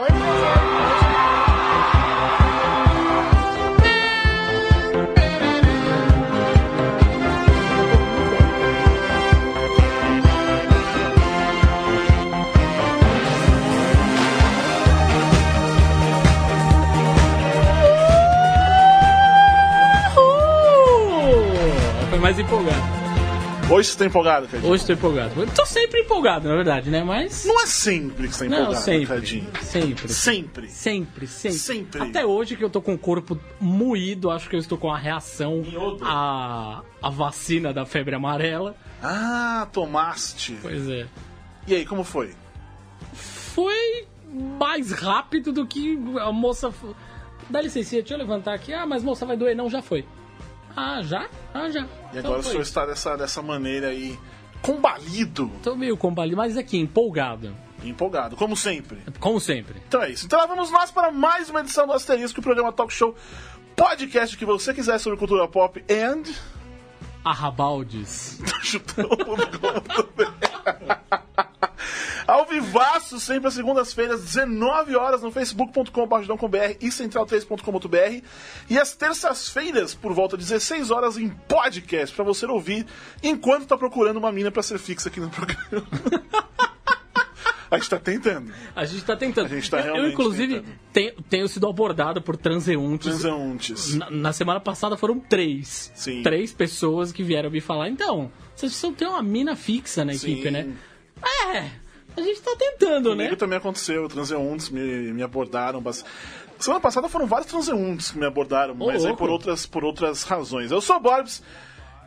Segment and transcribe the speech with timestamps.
[0.00, 0.39] Oi,
[23.80, 24.70] Hoje você tá empolgado, Cadinho?
[24.70, 25.40] Hoje tô empolgado.
[25.40, 27.02] Eu tô sempre empolgado, na verdade, né?
[27.02, 27.46] Mas.
[27.46, 29.06] Não é sempre que você tá Não, empolgado, sempre.
[29.06, 29.46] Cadinho.
[29.62, 30.08] Sempre.
[30.12, 30.68] Sempre.
[30.68, 31.58] Sempre, sempre.
[31.58, 32.02] Sempre.
[32.02, 34.98] Até hoje que eu tô com o corpo moído, acho que eu estou com a
[34.98, 35.62] reação
[36.02, 38.76] à, à vacina da febre amarela.
[39.02, 40.58] Ah, tomaste.
[40.60, 41.06] Pois é.
[41.66, 42.34] E aí, como foi?
[43.14, 44.06] Foi
[44.60, 46.70] mais rápido do que a moça.
[47.48, 48.74] Dá licença, deixa eu levantar aqui.
[48.74, 49.56] Ah, mas moça vai doer.
[49.56, 50.04] Não, já foi.
[50.80, 51.28] Ah, já?
[51.52, 51.86] Ah, já.
[52.12, 54.18] E agora o senhor está dessa, dessa maneira aí,
[54.62, 57.54] combalido Tô meio combalido, mas aqui, empolgado.
[57.84, 58.98] empolgado, como sempre.
[59.18, 59.80] Como sempre.
[59.86, 60.24] Então é isso.
[60.26, 63.14] Então lá vamos nós para mais uma edição do Asterisco, o programa Talk Show
[63.76, 66.24] podcast que você quiser sobre cultura pop and
[67.24, 68.38] Arrabaldes.
[72.26, 78.24] Ao vivaço, sempre às segundas-feiras, 19 horas, no facebook.com.br e central3.com.br.
[78.68, 82.86] E às terças-feiras, por volta de 16 horas, em podcast, pra você ouvir
[83.22, 85.86] enquanto tá procurando uma mina pra ser fixa aqui no programa.
[87.70, 88.52] A gente tá tentando.
[88.74, 89.46] A gente tá tentando.
[89.46, 90.78] A gente tá Eu- eu, realmente inclusive, tentando.
[90.92, 93.08] tenho, tenho sido abordado por transeuntes.
[93.08, 93.94] Transeuntes.
[93.94, 95.92] Na, na semana passada foram três.
[95.94, 96.22] Sim.
[96.22, 97.88] Três pessoas que vieram me falar.
[97.88, 100.32] Então, vocês precisam ter uma mina fixa na Sim.
[100.32, 100.68] equipe, né?
[101.54, 101.58] É,
[102.16, 103.24] a gente tá tentando, né?
[103.24, 106.10] Comigo também aconteceu, transeuntes me, me abordaram bastante.
[106.58, 109.16] Semana passada foram vários transeuntes que me abordaram, Ô, mas aí louco.
[109.18, 110.70] por outras, por outras razões.
[110.70, 111.42] Eu sou o Borbs,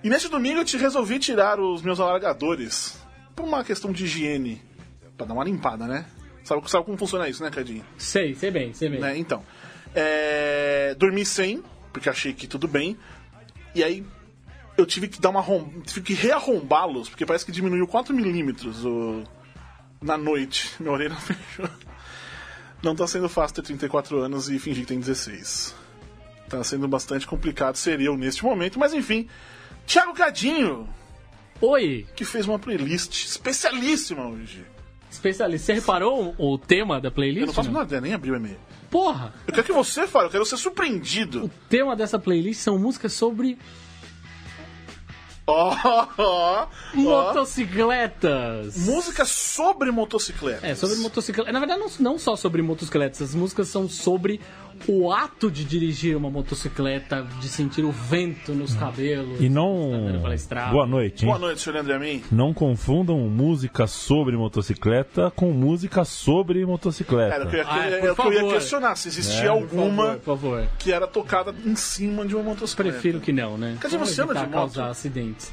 [0.03, 3.02] e neste domingo eu te resolvi tirar os meus alargadores
[3.36, 4.61] por uma questão de higiene.
[5.17, 6.06] Pra dar uma limpada, né?
[6.44, 7.86] Sabe, sabe como funciona isso, né, Cadinho?
[7.97, 9.00] Sei, sei bem, sei bem.
[9.00, 9.17] Né?
[9.17, 9.44] Então.
[9.95, 12.97] É, dormi sem, porque achei que tudo bem.
[13.73, 14.05] E aí
[14.78, 15.81] eu tive que dar uma arrom...
[15.81, 19.23] tive que rearrombá-los, porque parece que diminuiu 4 milímetros o...
[20.02, 20.71] na noite.
[20.80, 21.70] Minha orelha fechou.
[22.82, 25.76] Não tá sendo fácil ter 34 anos e fingir que tem 16.
[26.49, 29.30] Tá sendo bastante complicado ser eu neste momento, mas enfim.
[29.86, 30.89] Thiago Cadinho,
[31.61, 34.65] Oi, que fez uma playlist especialíssima hoje.
[35.14, 37.42] Especialista, você reparou o tema da playlist?
[37.42, 37.80] Eu não faço não?
[37.80, 38.58] nada, nem abri o e-mail.
[38.90, 41.46] Porra, Eu quero que você fale, eu quero ser surpreendido.
[41.46, 43.58] o tema dessa playlist são músicas sobre
[45.46, 46.68] Ó, ó, ó.
[46.94, 48.78] motocicletas.
[48.78, 50.66] Música sobre motocicleta.
[50.66, 51.52] É, sobre motocicleta.
[51.52, 53.22] Na verdade, não, não só sobre motocicletas.
[53.22, 54.40] As músicas são sobre
[54.88, 59.39] o ato de dirigir uma motocicleta, de sentir o vento nos cabelos.
[59.39, 60.22] E andando não.
[60.22, 60.72] pela estrada.
[60.72, 61.28] Boa noite, hein?
[61.32, 62.23] Boa noite, senhor André Amin.
[62.32, 67.30] Não confundam música sobre motocicleta com música sobre motocicleta.
[67.32, 70.20] Cara, eu queria, Ah, é que eu ia questionar se existia É, Por alguma favor,
[70.20, 70.67] por favor.
[70.80, 72.92] que era tocada em cima de uma motocicleta.
[72.94, 73.78] Prefiro que não, né?
[73.80, 74.52] Quer dizer, você anda de moto?
[74.52, 75.52] causar acidentes.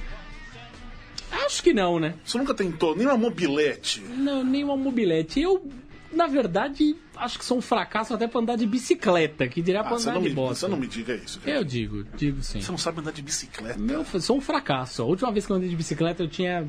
[1.47, 2.14] Acho que não, né?
[2.25, 4.00] Você nunca tentou nem uma mobilete.
[4.03, 5.41] Não, nem uma mobilete.
[5.41, 5.64] Eu,
[6.12, 9.94] na verdade, acho que sou um fracasso até pra andar de bicicleta, que dirá pra
[9.94, 10.66] Ah, você, andar de me, bosta.
[10.66, 11.41] você não me diga isso.
[11.41, 11.56] cara.
[11.56, 12.60] Eu digo, digo sim.
[12.60, 13.78] Você não sabe andar de bicicleta.
[13.78, 15.03] Meu, sou um fracasso.
[15.03, 16.66] A última vez que eu andei de bicicleta eu tinha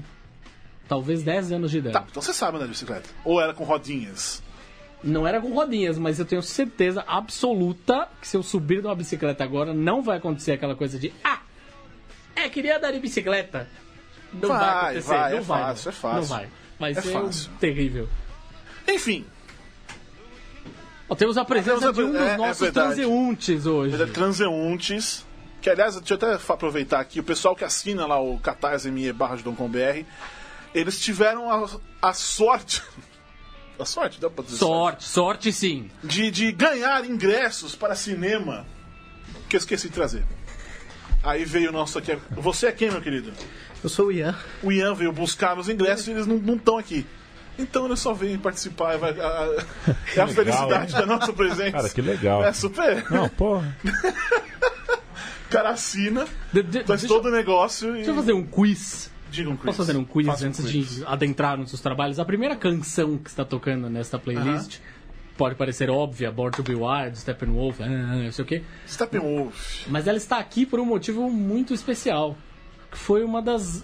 [0.87, 1.93] talvez 10 anos de idade.
[1.93, 3.09] Tá, então você sabe andar de bicicleta.
[3.23, 4.43] Ou era com rodinhas.
[5.03, 9.43] Não era com rodinhas, mas eu tenho certeza absoluta que se eu subir numa bicicleta
[9.43, 11.39] agora, não vai acontecer aquela coisa de Ah!
[12.35, 13.67] É, queria andar de bicicleta.
[14.33, 15.59] Não vai, Vai, acontecer, vai, não é vai.
[15.61, 15.91] fácil, não.
[15.91, 16.21] é fácil.
[16.21, 16.47] Não vai.
[16.79, 17.51] Vai É ser fácil.
[17.59, 18.09] terrível.
[18.87, 19.25] Enfim,
[21.15, 23.91] temos a presença temos de a- um dos é- é nossos transeuntes hoje.
[23.97, 25.25] mas é transeuntes.
[25.61, 27.19] Que, aliás, deixa eu até fa- aproveitar aqui.
[27.19, 30.05] O pessoal que assina lá o catarse.me barra de BR,
[30.73, 31.69] eles tiveram a,
[32.01, 32.81] a sorte...
[33.79, 35.89] A sorte, dá pra dizer Sorte, sorte sim.
[36.03, 38.63] de, de ganhar ingressos para cinema
[39.49, 40.23] que eu esqueci de trazer.
[41.23, 42.15] Aí veio o nosso aqui.
[42.29, 43.33] Você é quem, meu querido?
[43.83, 44.37] Eu sou o Ian.
[44.61, 47.07] O Ian veio buscar os ingressos e eles não estão aqui.
[47.59, 48.97] Então ele só vem participar.
[48.97, 49.65] Vai, a- a-
[50.15, 51.71] é a felicidade da nossa presença.
[51.71, 52.43] Cara, que legal.
[52.43, 53.09] É super.
[53.11, 53.75] Não, porra.
[55.47, 57.93] O cara assina, De- de- faz deixa, todo o negócio e.
[57.95, 59.11] deixa eu fazer um quiz.
[59.29, 59.65] Diga um quiz.
[59.65, 60.95] Posso fazer um quiz Faça um antes quiz.
[60.95, 62.19] de adentrar nos seus trabalhos?
[62.19, 64.79] A primeira canção que está tocando nesta playlist
[65.37, 69.87] pode parecer óbvia, Born to Be Wild, Steppenwolf, ah, não sei o quê, Steppenwolf.
[69.89, 72.37] mas ela está aqui por um motivo muito especial.
[72.89, 73.83] Que foi uma das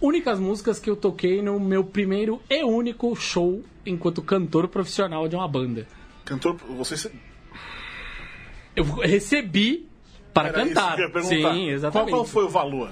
[0.00, 5.36] únicas músicas que eu toquei no meu primeiro e único show enquanto cantor profissional de
[5.36, 5.86] uma banda.
[6.24, 6.56] Cantor.
[6.76, 6.96] Você.
[6.96, 7.10] se-
[8.76, 9.88] Eu recebi
[10.32, 10.96] para Era cantar.
[11.22, 12.10] Sim, exatamente.
[12.10, 12.90] Qual, qual foi o valor?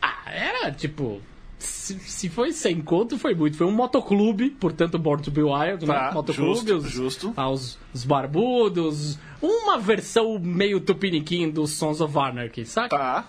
[0.00, 1.20] Ah, era tipo
[1.58, 3.56] se, se foi sem conto, foi muito.
[3.56, 6.14] Foi um motoclube, portanto, Born to Be Wild, Tá, né?
[6.14, 7.34] Motoclube, justo, os, justo.
[7.36, 9.18] ah, os, os barbudos.
[9.42, 12.96] Uma versão meio tupiniquim dos Sons of Anarchy, saca?
[12.96, 13.26] Tá.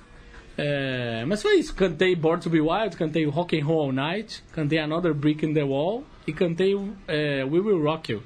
[0.60, 1.74] É, mas foi isso.
[1.74, 5.54] Cantei Born to Be Wild, cantei Rock and Roll All Night, cantei Another Brick in
[5.54, 6.76] the Wall e cantei
[7.08, 8.24] é, We Will Rock You.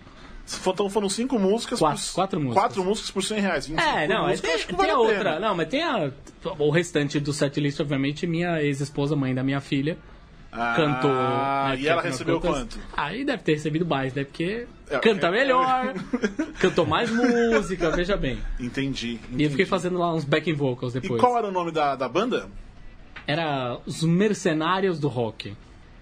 [0.67, 1.79] Então foram cinco músicas.
[1.79, 2.63] Quatro- por, quatro músicas.
[2.63, 3.67] Quatro músicas por 100 reais.
[3.67, 5.39] 25 É, não, música, tem, acho que tem vale a a outra.
[5.39, 6.11] Não, mas tem a,
[6.59, 9.97] o restante do setlist, obviamente, minha ex-esposa, mãe da minha filha,
[10.55, 11.11] Ah, cantou.
[11.11, 12.77] né, E ela recebeu quanto?
[12.95, 14.23] Aí deve ter recebido mais, né?
[14.23, 15.93] Porque É, canta é, melhor,
[16.61, 18.37] cantou mais música, veja bem.
[18.59, 19.07] Entendi.
[19.07, 19.49] E eu entendi.
[19.49, 21.19] fiquei fazendo lá uns backing vocals E depois.
[21.19, 22.47] qual era o nome da, da banda?
[23.25, 25.55] Era Os Mercenários do Rock.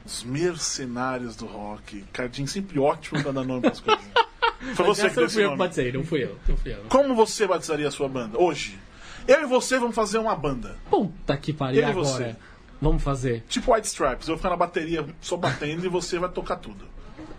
[0.05, 2.03] Os Mercenários do Rock.
[2.11, 4.03] Cardinho sempre ótimo pra dar nome pras coisas.
[4.75, 5.57] Foi você que deu esse fui eu nome.
[5.59, 6.37] batizei, não fui eu.
[6.47, 6.83] Não fui eu.
[6.89, 8.77] Como você batizaria a sua banda hoje?
[9.27, 10.75] Eu e você vamos fazer uma banda.
[10.89, 11.93] Puta que pariu, e agora.
[12.05, 12.35] você?
[12.81, 13.43] Vamos fazer.
[13.47, 14.27] Tipo White Stripes.
[14.27, 16.85] Eu vou ficar na bateria só batendo e você vai tocar tudo.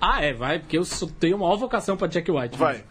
[0.00, 0.84] Ah, é, vai, porque eu
[1.18, 2.56] tenho uma vocação pra Jack White.
[2.56, 2.84] Vai.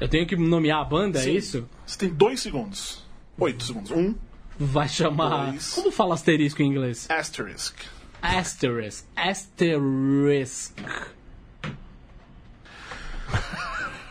[0.00, 1.30] Eu tenho que nomear a banda, Sim.
[1.30, 1.68] é isso?
[1.84, 3.04] Você tem dois segundos.
[3.38, 3.90] Oito segundos.
[3.90, 4.14] Um,
[4.58, 5.50] Vai chamar.
[5.50, 5.72] Dois.
[5.74, 7.06] Como fala asterisco em inglês?
[7.10, 7.74] asterisk.
[8.22, 9.04] Asterisk.
[9.16, 10.72] Asterisk.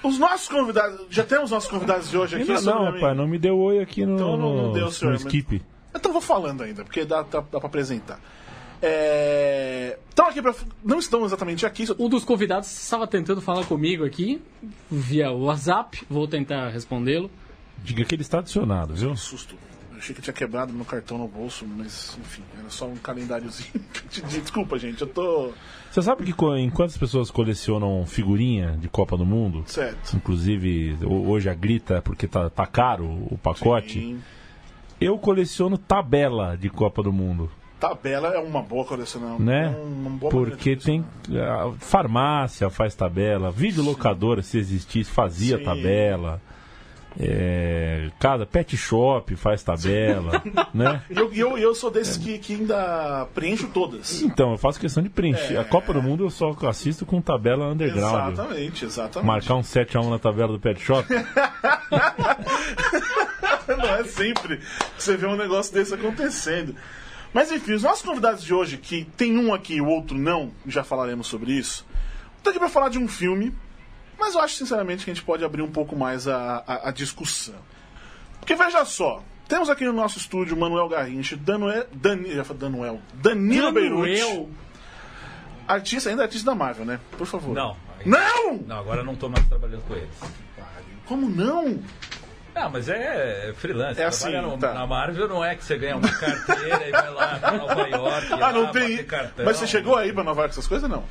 [0.03, 1.07] Os nossos convidados.
[1.09, 2.43] Já temos nossos convidados de hoje aqui.
[2.43, 3.01] Ainda não, sobrenomamente.
[3.01, 5.25] rapaz, não me deu oi aqui no, Então não- não no- deu, senhor, no mas-
[5.33, 5.63] skip.
[5.95, 8.19] Então vou falando ainda, porque dá, dá, dá pra apresentar.
[8.81, 9.97] É...
[10.13, 10.53] Então aqui pra...
[10.83, 11.85] Não estamos exatamente aqui.
[11.87, 14.41] só- Um dos convidados estava tentando falar comigo aqui,
[14.89, 16.03] via WhatsApp.
[16.09, 17.29] Vou tentar respondê-lo.
[17.83, 19.15] Diga que ele está adicionado, viu?
[19.15, 19.55] Susto.
[19.91, 23.71] Eu achei que tinha quebrado meu cartão no bolso, mas enfim, era só um calendáriozinho.
[24.29, 25.51] Desculpa, gente, eu tô.
[25.89, 30.15] Você sabe que enquanto as pessoas colecionam figurinha de Copa do Mundo, Certo.
[30.17, 34.21] inclusive ho- hoje a grita porque tá, tá caro o pacote, Sim.
[35.05, 37.49] Eu coleciono tabela de Copa do Mundo.
[37.79, 39.37] Tabela é uma boa coleção.
[39.37, 39.65] né?
[39.65, 41.67] É uma boa Porque tem colecionar.
[41.67, 45.63] a farmácia faz tabela, videolocadora se existisse fazia Sim.
[45.63, 46.41] tabela.
[47.17, 50.43] É, cada pet shop faz tabela,
[50.73, 51.01] né?
[51.09, 54.21] E eu, eu, eu sou desses que, que ainda preencho todas.
[54.21, 55.55] Então, eu faço questão de preencher.
[55.55, 55.59] É.
[55.59, 58.33] A Copa do Mundo eu só assisto com tabela underground.
[58.33, 59.27] Exatamente, exatamente.
[59.27, 61.07] Marcar um 7x1 na tabela do pet shop.
[63.77, 66.75] Não é sempre que você vê um negócio desse acontecendo.
[67.33, 70.53] Mas enfim, os nossos convidados de hoje, que tem um aqui e o outro não,
[70.65, 71.85] já falaremos sobre isso,
[72.41, 73.53] tô aqui pra falar de um filme,
[74.17, 76.91] mas eu acho sinceramente que a gente pode abrir um pouco mais a, a, a
[76.91, 77.55] discussão.
[78.39, 84.47] Porque veja só, temos aqui no nosso estúdio Manuel Garrincha, Danoel, Dani, Danoel, Danilo Beirute,
[85.67, 86.99] artista, ainda é artista da Marvel, né?
[87.17, 87.53] Por favor.
[87.53, 87.75] Não.
[88.05, 88.57] Não!
[88.65, 90.15] Não, agora eu não tô mais trabalhando com eles.
[91.05, 91.79] Como não?
[92.55, 94.01] Não, mas é freelance.
[94.01, 94.73] É assim, no- tá.
[94.73, 98.27] Na Marvel não é que você ganha uma carteira e vai lá pra Nova York.
[98.33, 99.03] Ah, lá, não tem.
[99.03, 99.43] Cartão.
[99.45, 101.03] Mas você chegou aí pra Nova York essas coisas, não?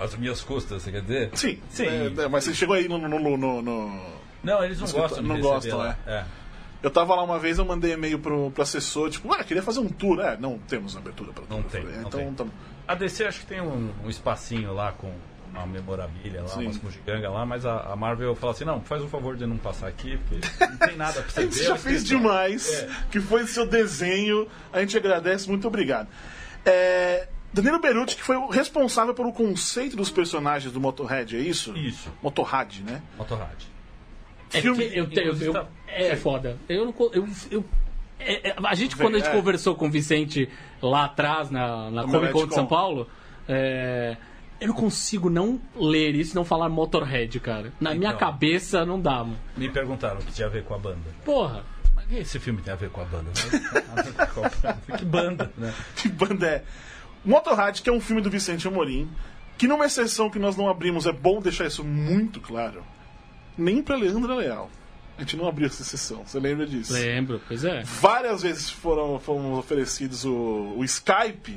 [0.00, 1.30] As minhas custas, você quer dizer?
[1.34, 1.60] Sim.
[1.68, 1.86] Sim.
[1.86, 4.00] É, é, mas você chegou aí no- no- no- no-.
[4.42, 5.96] Não, eles não gostam de não gostam, lá.
[6.06, 6.24] É.
[6.82, 9.80] Eu tava lá uma vez, eu mandei e-mail pro, pro assessor, tipo, ah, queria fazer
[9.80, 10.20] um tour.
[10.20, 11.56] É, não temos abertura pra tour.
[11.56, 12.32] Não tem, falei, não então, tem.
[12.34, 12.44] tá-
[12.88, 15.10] A DC acho que tem um, um espacinho lá com
[15.58, 16.64] uma memorabilia lá, Sim.
[16.64, 19.56] umas bugiganga lá, mas a, a Marvel fala assim, não, faz o favor de não
[19.56, 21.52] passar aqui, porque não tem nada pra você A ver.
[21.52, 22.88] gente já fez demais, É.
[23.10, 24.46] que foi seu desenho.
[24.72, 26.08] A gente agradece, muito obrigado.
[26.64, 31.76] É, Danilo Beruti, que foi o responsável pelo conceito dos personagens do Motorhead, é isso?
[31.76, 33.00] Isso, Motorrad, né?
[33.16, 33.62] Motorrad.
[34.52, 35.26] É Filme- eu tenho.
[35.28, 36.56] inclusive, eu- tá- é foda.
[36.68, 36.94] Eu não.
[37.12, 37.64] Eu, eu-
[38.20, 39.32] é- é- a gente, quando a gente É.
[39.32, 40.48] conversou com o Vicente
[40.80, 42.66] lá atrás, na, na Comic Con de São.
[42.66, 43.08] Paulo,
[43.48, 44.16] é,
[44.60, 47.72] eu não consigo não ler isso e não falar Motorhead, cara.
[47.80, 48.18] Na minha Então.
[48.18, 49.36] cabeça não dá, mano.
[49.56, 50.98] Me perguntaram o que tinha a ver com a banda.
[51.24, 51.64] Porra.
[51.94, 53.30] Mas esse filme tem a ver com a banda?
[54.98, 55.72] que banda, né?
[55.96, 56.64] Que banda é?
[57.24, 59.08] Motorrad, que é um filme do Vicente Amorim,
[59.56, 62.82] que numa exceção que nós não abrimos, é bom deixar isso muito claro,
[63.56, 64.70] nem pra Leandra Leal.
[65.16, 66.92] A gente não abriu essa exceção, você lembra disso?
[66.92, 67.82] Lembro, pois é.
[67.84, 71.56] Várias vezes foram, foram oferecidos o, o Skype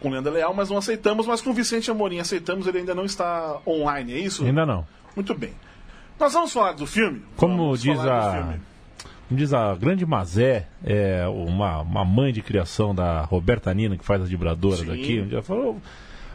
[0.00, 3.04] com Leandra Leal, mas não aceitamos, mas com o Vicente Amorim aceitamos, ele ainda não
[3.04, 4.44] está online, é isso?
[4.44, 4.86] Ainda não.
[5.14, 5.52] Muito bem.
[6.18, 7.22] Nós vamos falar do filme?
[7.36, 8.54] Como Vamos diz a,
[9.30, 14.22] diz a grande Mazé, é uma, uma mãe de criação da Roberta Nina, que faz
[14.22, 14.92] as vibradoras Sim.
[14.92, 15.80] aqui, um dia falou,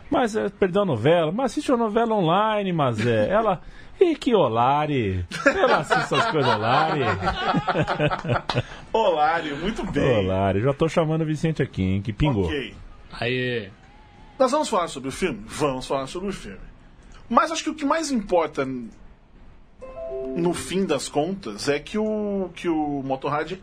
[0.10, 3.30] mas é, perdeu a novela, mas assiste a novela online, Mazé.
[3.30, 3.62] Ela,
[4.00, 7.02] e que Olari, eu não assisto essas coisas Olari.
[8.92, 10.26] Olário, muito bem.
[10.26, 12.46] Olari, já tô chamando o Vicente aqui, hein, que pingou.
[12.46, 12.74] Ok.
[13.20, 13.70] Aí.
[14.38, 15.44] Nós vamos falar sobre o filme?
[15.46, 16.60] Vamos falar sobre o filme.
[17.30, 18.68] Mas acho que o que mais importa
[20.36, 23.54] no fim das contas é que o, que o Motorrad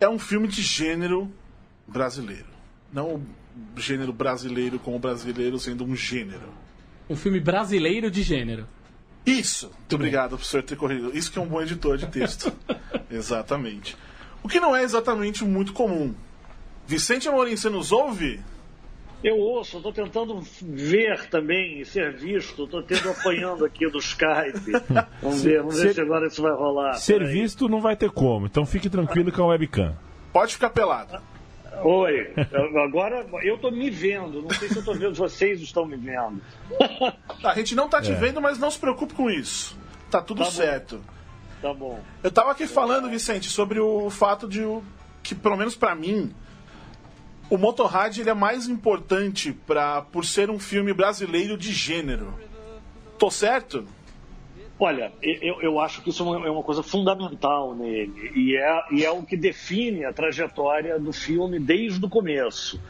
[0.00, 1.30] é um filme de gênero
[1.86, 2.46] brasileiro.
[2.92, 6.48] Não o gênero brasileiro como brasileiro sendo um gênero.
[7.08, 8.66] Um filme brasileiro de gênero.
[9.26, 9.66] Isso!
[9.66, 11.16] Muito obrigado por senhor ter corrido.
[11.16, 12.52] Isso que é um bom editor de texto.
[13.10, 13.96] exatamente.
[14.42, 16.14] O que não é exatamente muito comum.
[16.86, 18.40] Vicente Amorim, você nos ouve?
[19.22, 22.64] Eu ouço, estou tentando ver também e ser visto.
[22.64, 24.72] Estou tendo apanhando aqui do Skype.
[25.20, 26.94] Vamos ver, vamos ver Ser- se agora isso vai rolar.
[26.94, 27.32] Ser Peraí.
[27.32, 29.94] visto não vai ter como, então fique tranquilo com a webcam.
[30.32, 31.20] Pode ficar pelado.
[31.82, 32.32] Oi,
[32.84, 34.42] agora eu estou me vendo.
[34.42, 36.40] Não sei se eu estou vendo, vocês estão me vendo.
[37.44, 38.14] A gente não tá te É.
[38.14, 39.78] vendo, mas não se preocupe com isso.
[40.10, 40.50] Tá tudo Tá bom.
[40.50, 41.00] certo.
[41.62, 42.00] Tá bom.
[42.22, 44.82] Eu tava aqui falando, Vicente, sobre o fato de o-
[45.22, 46.34] que, pelo menos pra mim,
[47.50, 52.32] o Motorrad ele é mais importante pra, por ser um filme brasileiro de gênero.
[53.18, 53.84] Tô certo?
[54.78, 58.82] Olha, eu, eu acho que isso é uma, é uma coisa fundamental nele e é,
[58.92, 62.80] e é o que define a trajetória do filme desde o começo.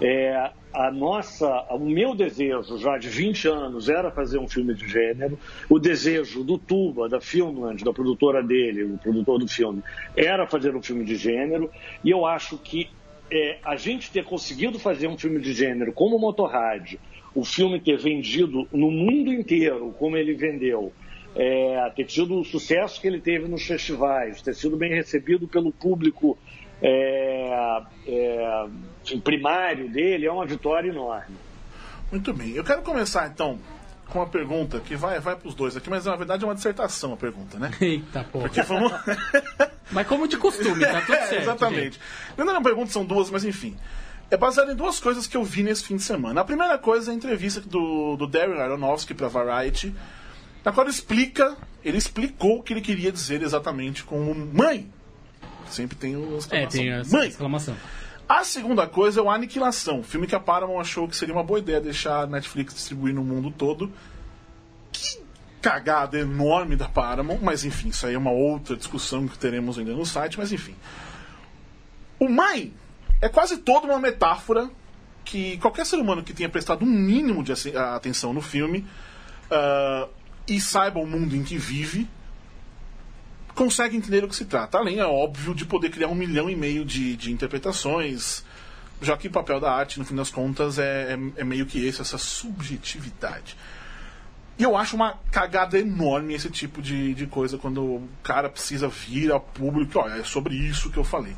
[0.00, 4.86] É, a nossa, o meu desejo já de 20 anos era fazer um filme de
[4.86, 5.38] gênero.
[5.68, 9.82] O desejo do Tuba, da Filmland, da produtora dele, o produtor do filme,
[10.14, 11.70] era fazer um filme de gênero.
[12.04, 12.90] E eu acho que
[13.30, 16.94] é, a gente ter conseguido fazer um filme de gênero como Motorrad,
[17.34, 20.92] o filme ter vendido no mundo inteiro como ele vendeu,
[21.36, 25.70] é, ter tido o sucesso que ele teve nos festivais, ter sido bem recebido pelo
[25.70, 26.38] público
[26.82, 28.66] é, é,
[29.22, 31.36] primário dele, é uma vitória enorme.
[32.10, 32.52] Muito bem.
[32.52, 33.58] Eu quero começar então
[34.10, 37.12] com uma pergunta que vai, vai pros dois aqui, mas na verdade é uma dissertação
[37.12, 37.70] a pergunta, né?
[37.80, 38.44] Eita porra.
[38.48, 38.92] Porque vamos.
[39.90, 41.42] Mas como de costume, tá tudo É, certo.
[41.42, 41.98] exatamente.
[42.36, 43.74] Não, não, não pergunta, são duas, mas enfim.
[44.30, 46.42] É baseado em duas coisas que eu vi nesse fim de semana.
[46.42, 49.94] A primeira coisa é a entrevista do, do Darren Aronofsky para Variety,
[50.62, 54.90] na qual ele explica, ele explicou o que ele queria dizer exatamente com mãe.
[55.70, 56.68] Sempre tem o É, exclamação.
[56.70, 57.28] tem essa mãe.
[57.28, 57.76] exclamação.
[58.28, 61.58] A segunda coisa é o Aniquilação, filme que a Paramount achou que seria uma boa
[61.58, 63.90] ideia deixar a Netflix distribuir no mundo todo.
[64.92, 65.22] Que
[65.62, 69.94] cagada enorme da Paramount, mas enfim, isso aí é uma outra discussão que teremos ainda
[69.94, 70.76] no site, mas enfim.
[72.18, 72.74] O Mãe
[73.22, 74.70] é quase toda uma metáfora
[75.24, 78.86] que qualquer ser humano que tenha prestado um mínimo de atenção no filme
[79.50, 80.06] ah,
[80.46, 82.08] e saiba o mundo em que vive,
[83.58, 84.78] consegue entender o que se trata.
[84.78, 88.44] Além, é óbvio, de poder criar um milhão e meio de, de interpretações,
[89.02, 91.84] já que o papel da arte, no fim das contas, é, é, é meio que
[91.84, 93.56] esse, essa subjetividade.
[94.56, 98.86] E eu acho uma cagada enorme esse tipo de, de coisa quando o cara precisa
[98.86, 101.36] vir ao público, olha, é sobre isso que eu falei.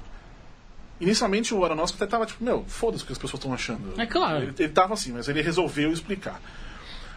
[1.01, 3.99] Inicialmente o Aronofsky até tava tipo, meu, foda-se o que as pessoas estão achando.
[3.99, 4.43] É claro.
[4.43, 6.39] Ele, ele tava assim, mas ele resolveu explicar.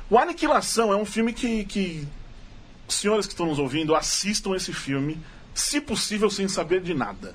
[0.09, 2.07] O Aniquilação é um filme que, que
[2.87, 5.19] senhores que estão nos ouvindo, assistam esse filme,
[5.53, 7.33] se possível, sem saber de nada.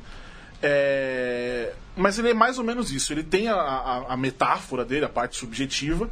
[0.62, 3.12] É, Mas ele é mais ou menos isso.
[3.12, 6.10] Ele tem a, a- a metáfora dele, a parte subjetiva,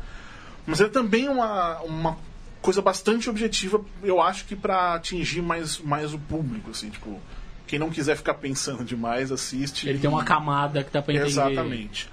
[0.67, 2.19] mas ele também é uma, uma
[2.63, 6.71] coisa bastante objetiva, eu acho que para atingir mais, mais o público.
[6.71, 7.21] Assim, tipo,
[7.67, 9.89] quem não quiser ficar pensando demais, assiste.
[9.89, 11.29] Ele tem uma camada que dá pra entender.
[11.29, 12.09] Exatamente.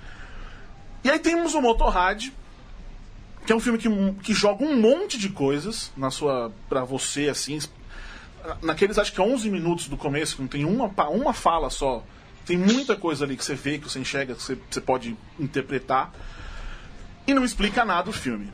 [1.04, 2.28] E aí temos o Motorrad,
[3.46, 3.90] que é um filme que,
[4.24, 7.60] que joga um monte de coisas na sua para você assim,
[8.62, 12.04] naqueles acho que 11 minutos do começo, que não tem uma uma fala só.
[12.46, 16.12] Tem muita coisa ali que você vê, que você enxerga, que você, você pode interpretar.
[17.26, 18.52] E não explica nada o filme.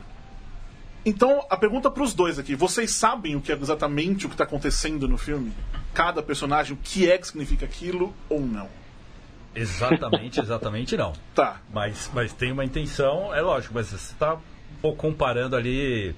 [1.04, 4.34] Então, a pergunta para os dois aqui: vocês sabem o que é exatamente o que
[4.34, 5.52] está acontecendo no filme?
[5.92, 8.68] Cada personagem, o que é que significa aquilo ou não?
[9.54, 11.12] Exatamente, exatamente não.
[11.34, 11.60] Tá.
[11.72, 14.38] Mas, mas tem uma intenção, é lógico, mas você está
[14.80, 16.14] pouco comparando ali,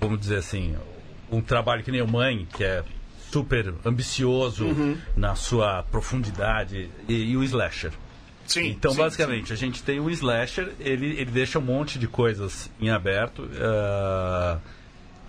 [0.00, 0.76] vamos dizer assim,
[1.30, 2.82] um trabalho que nem o Mãe, que é
[3.30, 4.66] super ambicioso
[5.16, 7.92] na sua profundidade, e, e o Slasher.
[8.46, 8.68] Sim.
[8.68, 12.70] Então, sim, basicamente, a gente tem o slasher, ele, ele deixa um monte de coisas
[12.80, 13.46] em aberto.
[13.60, 14.58] ah,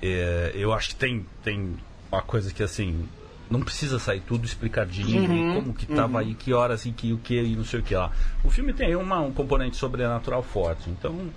[0.01, 1.75] é, eu acho que tem, tem
[2.09, 3.05] uma coisa que, assim,
[3.49, 7.17] não precisa sair tudo explicadinho, e como que tava aí, que horas e que o
[7.17, 8.09] que e não sei o que lá.
[8.41, 11.29] O filme tem uma, um componente sobrenatural forte, então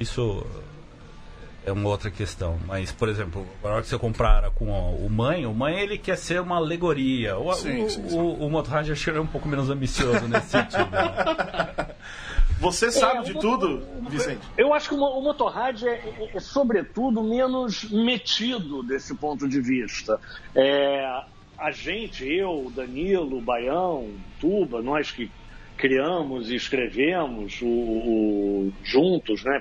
[0.00, 0.46] isso
[1.66, 2.58] é uma outra questão.
[2.66, 6.16] Mas, por exemplo, na hora que você compara com o Mãe, o Mãe ele quer
[6.16, 7.36] ser uma alegoria.
[7.36, 8.18] O, Sim, o, sim, sim.
[8.18, 8.50] o, o
[9.04, 10.88] que é um pouco menos ambicioso nesse sentido.
[10.90, 11.86] né?
[12.58, 14.40] Você sabe É, de o- tudo, o- Vicente?
[14.56, 19.60] Eu acho que o, o Motorrad é, é- é, sobretudo, menos metido desse ponto de
[19.60, 20.18] vista.
[20.54, 21.04] É,
[21.58, 24.08] a gente, eu, Danilo, Baião,
[24.40, 25.30] Tuba, nós que
[25.76, 29.60] criamos e escrevemos o, o- juntos né,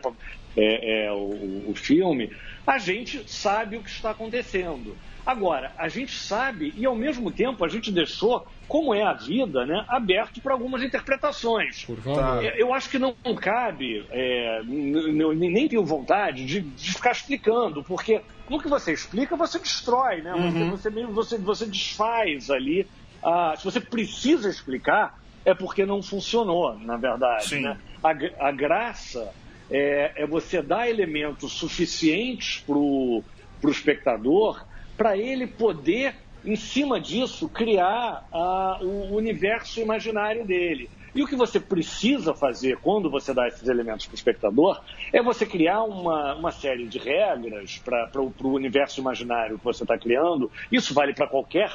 [0.55, 2.31] é, é, o, o filme,
[2.65, 4.95] a gente sabe o que está acontecendo.
[5.25, 9.65] Agora, a gente sabe e ao mesmo tempo a gente deixou, como é a vida,
[9.65, 11.83] né, aberto para algumas interpretações.
[11.83, 12.45] Por favor.
[12.45, 18.21] É, Eu acho que não cabe, é, nem tenho vontade de, de ficar explicando, porque
[18.47, 20.31] no que você explica, você destrói, né?
[20.33, 22.87] Você, você mesmo você, você desfaz ali.
[23.23, 27.59] Ah, se você precisa explicar, é porque não funcionou, na verdade.
[27.59, 27.77] Né?
[28.03, 29.33] A, a graça
[29.69, 33.23] é, é você dar elementos suficientes para o
[33.65, 34.65] espectador
[34.97, 40.89] para ele poder, em cima disso, criar ah, o universo imaginário dele.
[41.13, 44.81] E o que você precisa fazer quando você dá esses elementos para o espectador
[45.13, 49.97] é você criar uma, uma série de regras para o universo imaginário que você está
[49.97, 50.51] criando.
[50.69, 51.71] Isso vale para qualquer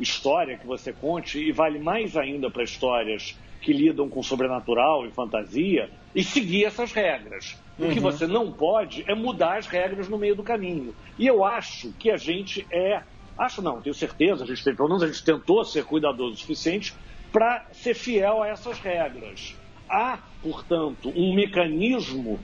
[0.00, 5.10] história que você conte e vale mais ainda para histórias que lidam com sobrenatural e
[5.10, 7.56] fantasia e seguir essas regras.
[7.78, 10.94] O que você não pode é mudar as regras no meio do caminho.
[11.18, 13.02] E eu acho que a gente é,
[13.38, 16.36] acho não, tenho certeza, a gente tem, pelo menos a gente tentou ser cuidadoso o
[16.36, 16.94] suficiente
[17.32, 19.54] para ser fiel a essas regras.
[19.88, 22.38] Há, portanto, um mecanismo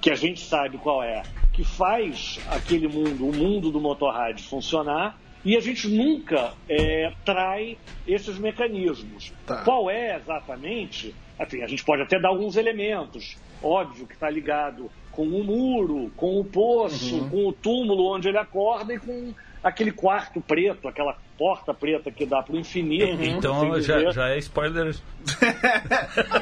[0.00, 5.18] que a gente sabe qual é, que faz aquele mundo, o mundo do motorrad funcionar,
[5.44, 9.32] e a gente nunca é, trai esses mecanismos.
[9.46, 9.62] Tá.
[9.62, 11.14] Qual é exatamente?
[11.38, 13.36] Enfim, a gente pode até dar alguns elementos.
[13.62, 18.38] Óbvio que está ligado com o muro, com o poço, com o túmulo onde ele
[18.38, 19.32] acorda e com
[19.64, 23.20] aquele quarto preto, aquela porta preta que dá para o infinito.
[23.24, 24.94] Então sem já, dizer- já é spoiler.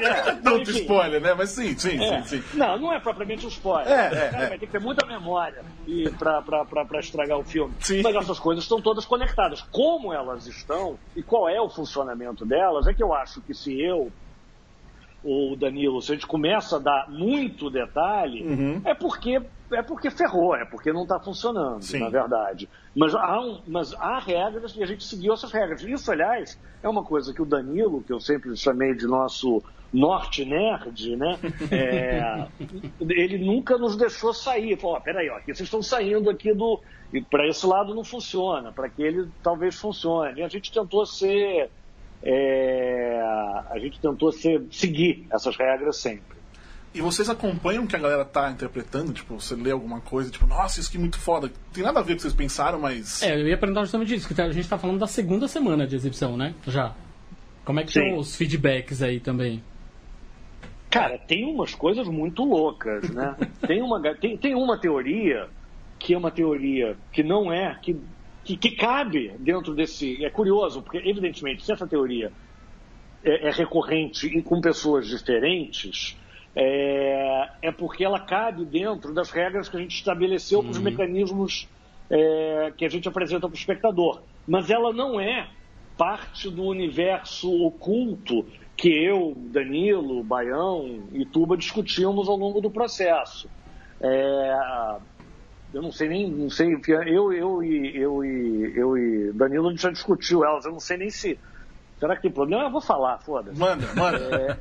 [0.02, 0.80] É, Tanto enfim.
[0.80, 1.34] spoiler, né?
[1.34, 2.22] Mas sim, sim, É.
[2.22, 2.58] sim, sim.
[2.58, 3.88] Não, não é propriamente um spoiler.
[3.92, 4.48] É, O é, cara é.
[4.50, 7.74] Vai ter que ter muita memória e pra, pra, pra, pra estragar o filme.
[7.80, 8.02] Sim.
[8.02, 9.62] Mas essas coisas estão todas conectadas.
[9.70, 13.80] Como elas estão e qual é o funcionamento delas, é que eu acho que se
[13.80, 14.12] eu
[15.24, 18.82] ou o Danilo, se a gente começa a dar muito detalhe, Uhum.
[18.84, 19.40] é porque
[19.72, 22.00] é porque ferrou, é porque não está funcionando, Sim.
[22.00, 22.68] na verdade.
[22.94, 25.82] Mas há, um- mas há regras e a gente seguiu essas regras.
[25.82, 30.44] Isso, aliás, é uma coisa que o Danilo, que eu sempre chamei de nosso norte
[30.44, 31.38] nerd, né?
[31.70, 32.48] É,
[33.00, 34.78] ele nunca nos deixou sair.
[34.78, 36.80] Falou, ó, peraí, ó, aqui vocês estão saindo aqui do.
[37.12, 40.40] E para esse lado não funciona, para aquele talvez funcione.
[40.40, 41.72] E a gente tentou ser.
[42.22, 46.41] é, a gente tentou ser, seguir essas regras sempre.
[46.94, 49.12] E vocês acompanham o que a galera tá interpretando?
[49.12, 51.50] Tipo, você lê alguma coisa, tipo, nossa, isso que é muito foda.
[51.72, 53.22] Tem nada a ver com o que vocês pensaram, mas.
[53.22, 55.86] É, eu ia perguntar justamente disso, que tá- a gente tá falando da segunda semana
[55.86, 56.54] de exibição, né?
[56.66, 56.94] Já.
[57.64, 58.00] Como é que Sim.
[58.00, 59.62] estão os feedbacks aí também?
[60.90, 63.34] Cara, tem umas coisas muito loucas, né?
[63.66, 65.48] tem, uma, tem, tem uma teoria
[65.98, 67.96] que é uma teoria que não é, que,
[68.44, 70.22] que, que cabe dentro desse.
[70.22, 72.30] É curioso, porque, evidentemente, se essa teoria
[73.24, 76.18] é, é recorrente e com pessoas diferentes,
[76.54, 81.68] é, é porque ela cabe dentro das regras que a gente estabeleceu para os mecanismos
[82.10, 84.22] é, que a gente apresenta para o espectador.
[84.46, 85.48] Mas ela não é
[85.96, 93.48] parte do universo oculto que eu, Danilo, Baião e Tuba discutimos ao longo do processo.
[94.00, 94.98] É,
[95.72, 99.70] eu não sei nem, não sei, eu, eu e eu e eu e Danilo a
[99.70, 101.38] gente já discutiu elas, eu não sei nem se
[101.98, 102.64] será que tem problema.
[102.64, 103.58] Eu vou falar, foda-se.
[103.58, 104.18] Manda, manda.
[104.18, 104.58] É,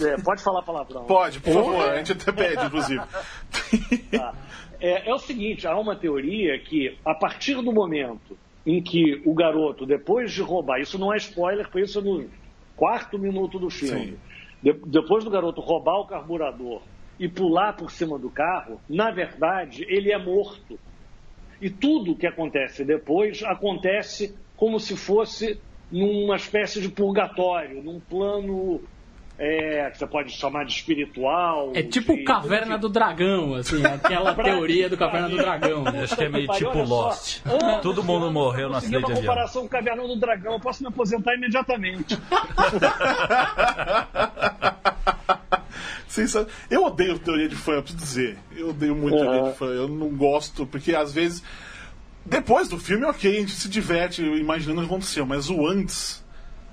[0.00, 1.04] é, pode falar palavrão.
[1.04, 3.02] Pode, por favor, a gente até pede, inclusive.
[4.10, 4.34] Tá.
[4.80, 9.32] É, é o seguinte, há uma teoria que a partir do momento em que o
[9.34, 12.28] garoto, depois de roubar, isso não é spoiler, porque isso é no
[12.76, 14.18] quarto minuto do filme,
[14.62, 16.82] de- depois do garoto roubar o carburador
[17.18, 20.78] e pular por cima do carro, na verdade, ele é morto.
[21.60, 28.80] E tudo que acontece depois acontece como se fosse numa espécie de purgatório, num plano
[29.38, 31.72] é, que você pode chamar de espiritual.
[31.74, 35.82] É tipo de- Caverna do Dragão, assim, aquela teoria do Caverna do Dragão.
[35.84, 36.02] né?
[36.04, 37.40] Acho que é meio tipo Lost.
[37.44, 37.78] só.
[37.80, 39.32] Todo mundo eu morreu no consegui acidente uma de avião.
[39.34, 40.52] comparação com o Cavernão do Dragão.
[40.52, 42.16] Eu posso me aposentar imediatamente.
[46.70, 48.38] Eu odeio teoria de fã, eu preciso dizer.
[48.56, 49.22] Eu odeio muito Uhum.
[49.22, 49.66] teoria de fã.
[49.66, 51.42] Eu não gosto, porque às vezes.
[52.24, 56.21] Depois do filme, ok, a gente se diverte imaginando o que aconteceu, mas o antes.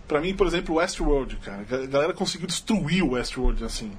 [0.09, 1.63] Pra mim, por exemplo, o Westworld, cara.
[1.71, 3.91] A galera conseguiu destruir o Westworld assim.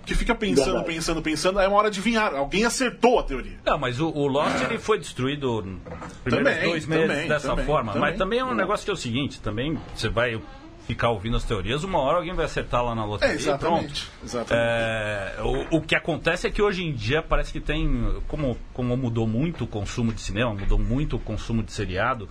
[0.00, 0.86] Porque fica pensando, Verdade.
[0.86, 2.34] pensando, pensando, aí é uma hora de adivinhar.
[2.34, 3.58] Alguém acertou a teoria.
[3.64, 7.48] Não, mas o, o Lost ele foi destruído nos primeiros Também, dois meses também, dessa
[7.48, 7.92] também, forma.
[7.92, 8.08] também.
[8.10, 10.40] Mas também é um negócio que é o seguinte, também você vai
[10.86, 13.84] ficar ouvindo as teorias, uma hora alguém vai acertar lá na É, loteria e pronto.
[13.84, 14.08] exatamente.
[14.24, 14.66] exatamente.
[14.66, 15.34] É,
[15.70, 19.26] o, o que acontece é que hoje em dia parece que tem, como, como mudou
[19.28, 22.26] muito o consumo de cinema, mudou muito o consumo de seriado,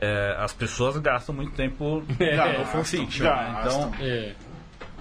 [0.00, 3.24] é, as pessoas gastam muito tempo Gastam, no fanfiction.
[3.24, 3.90] gastam.
[3.90, 3.96] né?
[3.96, 4.34] Então, É.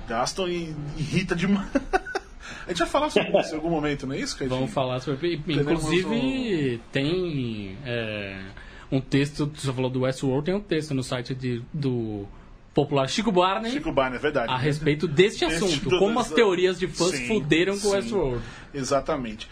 [0.08, 1.68] Gastam e irrita demais.
[2.66, 4.60] a gente vai falar sobre isso em algum momento, não é isso, Caidinho?
[4.62, 5.40] Vamos falar sobre.
[5.48, 8.42] Inclusive, tem é,
[8.92, 12.26] um texto, você falou do Westworld, tem um texto no site de, do
[12.74, 14.52] popular Chico Barney Chico Barney, é verdade.
[14.52, 15.90] a respeito deste assunto.
[15.90, 17.88] do- como as teorias de fãs Sim, fuderam com sim.
[17.88, 18.44] o Westworld.
[18.74, 19.48] Exatamente.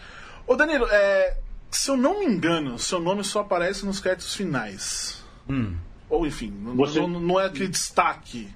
[0.46, 1.36] Ô Danilo, é,
[1.70, 5.17] se eu não me engano, seu nome só aparece nos créditos finais.
[6.10, 8.48] Ou enfim, não, Você- não- não é aquele destaque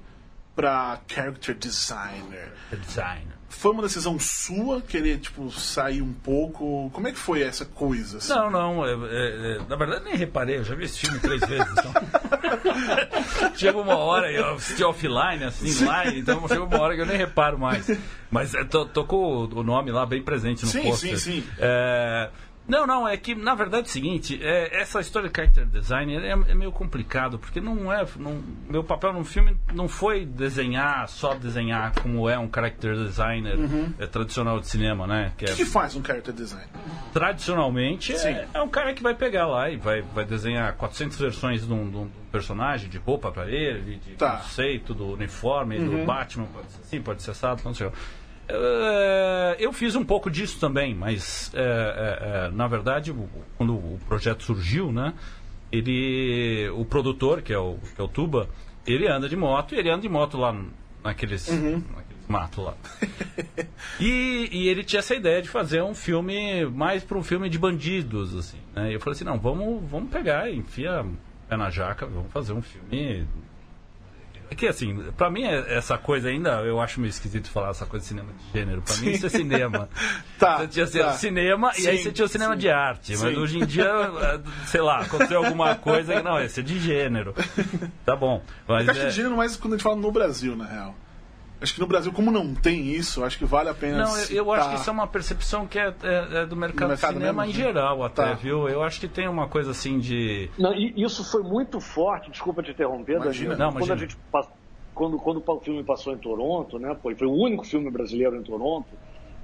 [0.54, 2.52] pra character designer.
[2.86, 3.26] Design.
[3.48, 6.88] Foi uma decisão sua querer, tipo, sair um pouco?
[6.92, 8.16] Como é que foi essa coisa?
[8.18, 8.30] assim?
[8.32, 8.84] Não, não.
[8.86, 10.56] é- é- é, na verdade, nem reparei.
[10.56, 11.66] Eu já vi esse filme três vezes.
[11.70, 11.92] Então.
[13.54, 17.16] chega uma hora, eu assisti offline, assim, lá, então chega uma hora que eu nem
[17.16, 17.90] reparo mais.
[18.30, 21.18] Mas é, com o nome lá bem presente no Sim, pôster.
[21.18, 21.46] sim, sim.
[21.58, 22.30] É,
[22.68, 26.14] não, não, é que na verdade é o seguinte, é, essa história de character design
[26.16, 28.06] é, é meio complicado, porque não é.
[28.16, 33.56] Não, meu papel no filme não foi desenhar, só desenhar como é um character designer
[33.98, 35.32] é, tradicional de cinema, né?
[35.36, 36.66] Que é, O que, que faz um character design?
[37.12, 41.66] tradicionalmente é, é um cara que vai pegar lá e vai, vai desenhar 400 versões
[41.66, 44.38] de um, de um personagem, de roupa pra ele, de Tá.
[44.38, 47.90] conceito, do uniforme, do Batman, pode ser assim, pode ser assado, não sei.
[48.54, 53.98] É, eu fiz um pouco disso também, mas é, é, na verdade, o- quando o
[54.06, 55.14] projeto surgiu, né,
[55.70, 58.48] ele, o produtor, que é o, que é o Tuba,
[58.86, 60.54] ele anda de moto e ele anda de moto lá
[61.02, 62.74] naqueles, naqueles matos lá.
[64.00, 67.58] E, e ele tinha essa ideia de fazer um filme mais para um filme de
[67.58, 68.58] bandidos, assim.
[68.74, 68.90] Né?
[68.90, 71.04] E eu falei assim, não, vamos, vamos pegar, e enfia
[71.48, 72.88] pé na jaca, vamos fazer um filme.
[74.52, 77.86] É que assim, pra mim é- essa coisa ainda, eu acho meio esquisito falar essa
[77.86, 78.82] coisa de cinema de gênero.
[78.82, 79.88] Pra mim isso é cinema.
[80.38, 81.12] Tá, Você tinha tá.
[81.12, 82.58] cinema e aí Sim, você tinha o cinema sim.
[82.60, 83.12] de arte.
[83.12, 83.36] Mas Sim.
[83.40, 83.84] hoje em dia,
[84.20, 87.32] é, sei lá, aconteceu alguma coisa que não, esse é de gênero.
[88.04, 88.42] Tá bom.
[88.66, 90.94] Mas, é- de gênero mais quando a gente fala no Brasil, na real.
[91.62, 94.04] Acho que no Brasil, como não tem isso, acho que vale a pena.
[94.04, 96.86] Não, eu, eu acho que isso é uma percepção que é, é- é do mercado,
[96.86, 97.64] Do mercado de cinema mesmo, em né?
[97.68, 98.32] geral até, Tá.
[98.34, 98.68] viu?
[98.68, 100.50] Eu acho que tem uma coisa assim de...
[100.58, 103.50] Não, e isso foi muito forte, desculpa te interromper, Imagina.
[103.54, 103.58] Danilo.
[103.58, 103.94] Não, quando imagina.
[103.94, 104.16] a gente
[104.94, 106.94] quando, quando o filme passou em Toronto, né?
[107.02, 108.88] Foi, foi o único filme brasileiro em Toronto.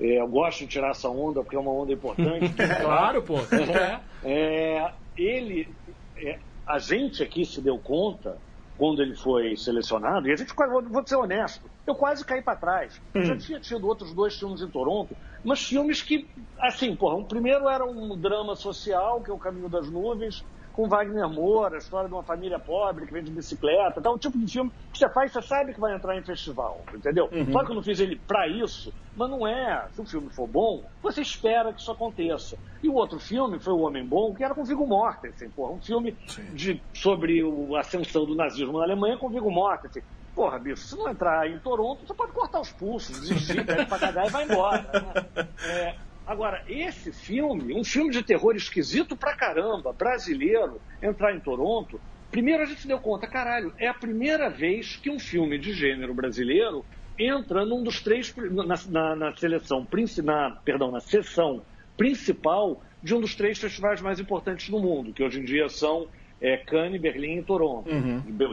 [0.00, 2.52] é, eu gosto de tirar essa onda porque é uma onda importante.
[2.82, 3.36] Claro, pô.
[3.38, 4.00] É.
[4.24, 5.68] É, ele,
[6.16, 8.36] é, a gente aqui se deu conta
[8.78, 12.56] quando ele foi selecionado, e a gente quase, vou, ser honesto, eu quase caí para
[12.56, 13.00] trás.
[13.12, 17.26] Eu já tinha tido outros dois filmes em Toronto, mas filmes que, assim, porra, o
[17.26, 20.44] primeiro era um drama social, que é o Caminho das Nuvens,
[20.78, 24.18] com Wagner Moura, a história de uma família pobre que vem de bicicleta, tal, o
[24.18, 27.28] tipo de filme que você faz, você sabe que vai entrar em festival, entendeu?
[27.50, 30.46] Só que eu não fiz ele para isso, mas não é, se o filme for
[30.46, 32.56] bom, você espera que isso aconteça.
[32.80, 35.80] E o outro filme foi O Homem Bom, que era com Viggo Mortensen, porra, um
[35.80, 36.16] filme
[36.54, 37.42] de, sobre
[37.76, 40.04] a ascensão do nazismo na Alemanha com Viggo Mortensen.
[40.32, 43.98] Porra, bicho, se não entrar em Toronto, você pode cortar os pulsos, desistir, pede pra
[43.98, 44.88] cagar e vai embora.
[44.92, 45.48] né?
[45.66, 45.96] É,
[46.28, 52.62] agora, esse filme, um filme de terror esquisito pra caramba, brasileiro, entrar em Toronto, primeiro
[52.62, 56.14] a gente se deu conta, caralho, é a primeira vez que um filme de gênero
[56.14, 56.84] brasileiro
[57.18, 59.88] entra num dos três na, na, na seleção
[60.22, 61.64] na, perdão, na sessão
[61.96, 66.08] principal de um dos três festivais mais importantes do mundo, que hoje em dia são
[66.40, 67.88] é, Cannes, Berlim e Toronto.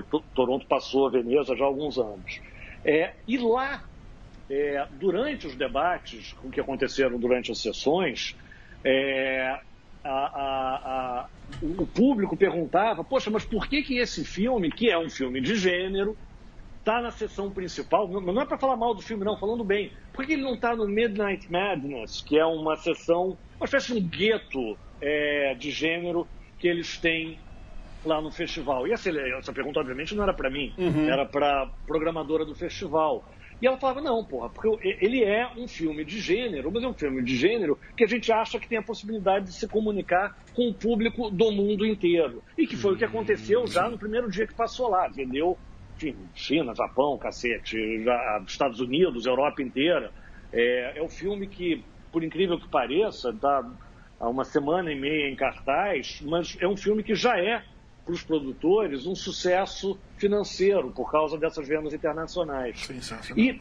[0.09, 2.41] To- Toronto passou a Veneza já há alguns anos.
[2.83, 3.83] É, e lá,
[4.49, 8.35] é, durante os debates o que aconteceram durante as sessões,
[8.83, 9.57] é,
[10.03, 11.29] a- a- a-
[11.61, 15.55] o público perguntava, poxa, mas por que, que esse filme, que é um filme de
[15.55, 16.17] gênero,
[16.79, 18.07] está na sessão principal?
[18.07, 19.91] Não, não é para falar mal do filme, não, falando bem.
[20.13, 23.99] Por que ele não está no Midnight Madness, que é uma sessão, uma espécie de
[23.99, 26.27] um gueto é, de gênero
[26.59, 27.39] que eles têm
[28.03, 28.87] lá no festival?
[28.87, 30.71] E essa, essa pergunta, obviamente, não era para mim,
[31.09, 33.25] era para a programadora do festival.
[33.61, 34.67] E ela falava, não, porra, porque
[35.01, 38.31] ele é um filme de gênero, mas é um filme de gênero que a gente
[38.31, 42.43] acha que tem a possibilidade de se comunicar com o público do mundo inteiro.
[42.57, 45.07] E que foi o que aconteceu já no primeiro dia que passou lá.
[45.07, 45.57] Vendeu,
[45.95, 50.11] enfim, China, Japão, cacete, já, Estados Unidos, Europa inteira.
[50.51, 53.63] É, é um filme que, por incrível que pareça, está
[54.19, 57.63] há uma semana e meia em cartaz, mas é um filme que já é
[58.05, 62.79] para os produtores um sucesso financeiro por causa dessas vendas internacionais.
[63.35, 63.59] E,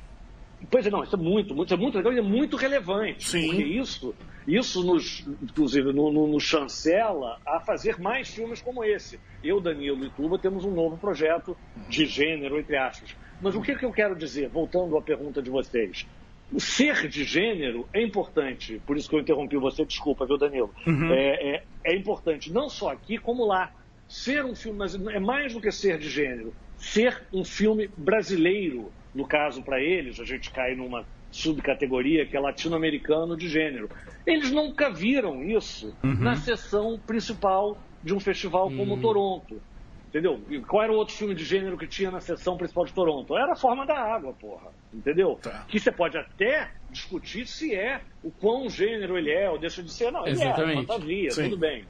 [0.70, 3.26] pois é, não, isso é muito, muito, isso é muito legal e é muito relevante.
[3.28, 3.46] Sim.
[3.48, 4.14] Porque isso,
[4.46, 9.18] isso nos, inclusive, no- no- nos chancela a fazer mais filmes como esse.
[9.42, 11.57] Eu, Danilo e Tuba temos um novo projeto
[11.88, 13.16] de gênero, entre aspas.
[13.40, 16.07] Mas o que, que eu quero dizer, voltando à pergunta de vocês?
[16.52, 20.70] O ser de gênero é importante, por isso que eu interrompi você, desculpa, viu, Danilo?
[21.12, 23.72] É, é, é importante não só aqui, como lá.
[24.09, 26.55] Ser um filme, é mais do que ser de gênero.
[26.77, 32.40] Ser um filme brasileiro, no caso para eles, a gente cai numa subcategoria que é
[32.40, 33.90] latino-americano de gênero.
[34.25, 39.61] Eles nunca viram isso na sessão principal de um festival como Toronto.
[40.09, 40.40] Entendeu?
[40.49, 43.37] E qual era o outro filme de gênero que tinha na sessão principal de Toronto?
[43.37, 44.71] Era A Forma da Água, porra.
[44.93, 45.37] Entendeu?
[45.43, 45.64] Tá.
[45.67, 49.92] Que você pode até discutir se é, o quão gênero ele é, ou deixa de
[49.92, 50.11] ser.
[50.11, 50.78] Não, ele Exatamente.
[50.78, 51.42] é, fantasia, Sim.
[51.44, 51.87] tudo bem.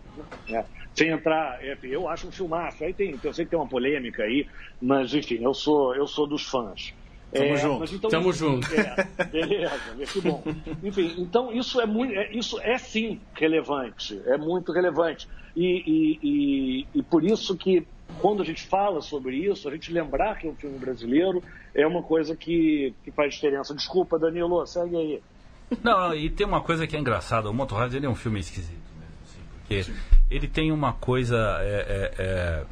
[0.48, 0.64] É.
[0.92, 2.82] Sem entrar, é, eu acho um filmaço.
[2.82, 4.46] Aí tem, eu sei que tem uma polêmica aí,
[4.80, 6.94] mas enfim, eu sou, eu sou dos fãs.
[7.32, 7.78] Tamo junto.
[7.80, 8.66] mas então- Tamo junto.
[8.74, 10.44] É, beleza, que bom.
[10.82, 15.26] Enfim, então isso é muito, é, isso é sim relevante, é muito relevante.
[15.56, 17.86] E, e, e, e por isso que
[18.20, 21.42] quando a gente fala sobre isso, a gente lembrar que é um filme brasileiro
[21.74, 23.74] é uma coisa que, que faz diferença.
[23.74, 25.22] Desculpa, Danilo, segue aí.
[25.82, 27.50] Não, não, e tem uma coisa que é engraçada.
[27.50, 29.92] O Motorhead ele é um filme esquisito mesmo, assim, porque
[30.30, 31.58] ele tem uma coisa.
[31.62, 32.64] é, é, é,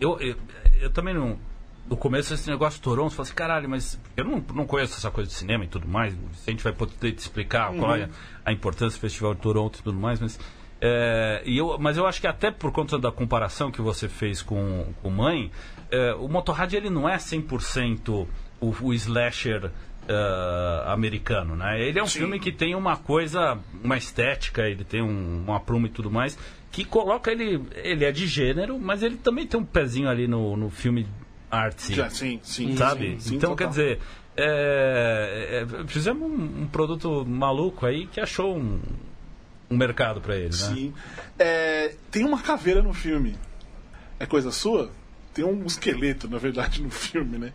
[0.00, 0.36] eu, eu,
[0.80, 1.38] eu também não.
[1.86, 4.94] No começo esse negócio de Toronto, eu falei assim, caralho, mas eu não, não conheço
[4.94, 6.12] essa coisa de cinema e tudo mais.
[6.12, 8.10] O Vicente vai poder te explicar qual é
[8.44, 10.38] a importância do Festival de Toronto e tudo mais, mas.
[10.80, 14.42] É, e eu, mas eu acho que até por conta da comparação que você fez
[14.42, 15.50] com, com Mãe,
[15.90, 18.26] é, o Motorhead ele não é 100%
[18.60, 19.70] o, o slasher
[20.10, 21.78] eh, americano, né?
[21.82, 22.20] Ele é um Sim.
[22.20, 26.38] filme que tem uma coisa, uma estética, ele tem um, uma pluma e tudo mais,
[26.72, 30.56] que coloca ele, ele é de gênero, mas ele também tem um pezinho ali no,
[30.56, 31.06] no filme
[31.50, 32.74] artsy, Já, sim, sim.
[32.74, 33.10] sabe?
[33.10, 33.56] sim, sim, então, total.
[33.56, 33.98] quer dizer,
[34.34, 38.80] é, é, fizemos um, um produto maluco aí que achou um,
[39.70, 40.52] um mercado para ele, né?
[40.52, 40.94] Sim.
[41.38, 43.36] É, tem uma caveira no filme.
[44.18, 44.90] É coisa sua?
[45.32, 47.52] Tem um esqueleto, na verdade, no filme, né?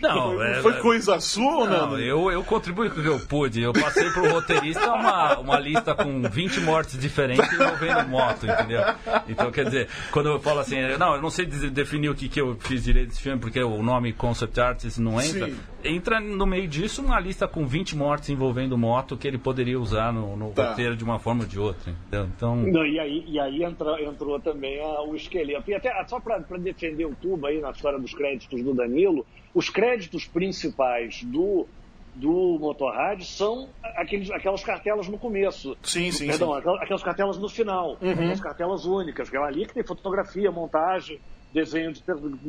[0.00, 3.18] Não, foi, é- foi coisa sua ou Não, eu, eu contribuí com o que eu
[3.20, 3.62] pude.
[3.62, 8.82] Eu passei pro roteirista uma, uma lista com 20 mortes diferentes envolvendo moto, entendeu?
[9.28, 12.40] Então, quer dizer, quando eu falo assim, não, eu não sei definir o que, que
[12.40, 15.46] eu fiz direito desse filme, porque o nome Concept Artist não entra.
[15.48, 15.56] Sim.
[15.84, 20.12] Entra no meio disso uma lista com 20 mortes envolvendo moto que ele poderia usar
[20.12, 20.70] no, no Tá.
[20.70, 21.92] roteiro de uma forma ou de outra.
[21.92, 22.28] Entendeu?
[22.36, 25.70] Então, Não, e aí, e aí entra- entrou também a- o esqueleto.
[25.70, 29.24] E até só para defender o tubo aí na história dos créditos do Danilo,
[29.56, 31.66] os créditos principais do,
[32.14, 35.74] do Motorrad são aqueles, aquelas cartelas no começo.
[35.82, 36.58] Sim, sim, Perdão, sim.
[36.58, 37.96] aquelas, aquelas cartelas no final.
[38.12, 41.18] Aquelas cartelas únicas, que é ali que tem fotografia, montagem,
[41.54, 42.02] desenho de,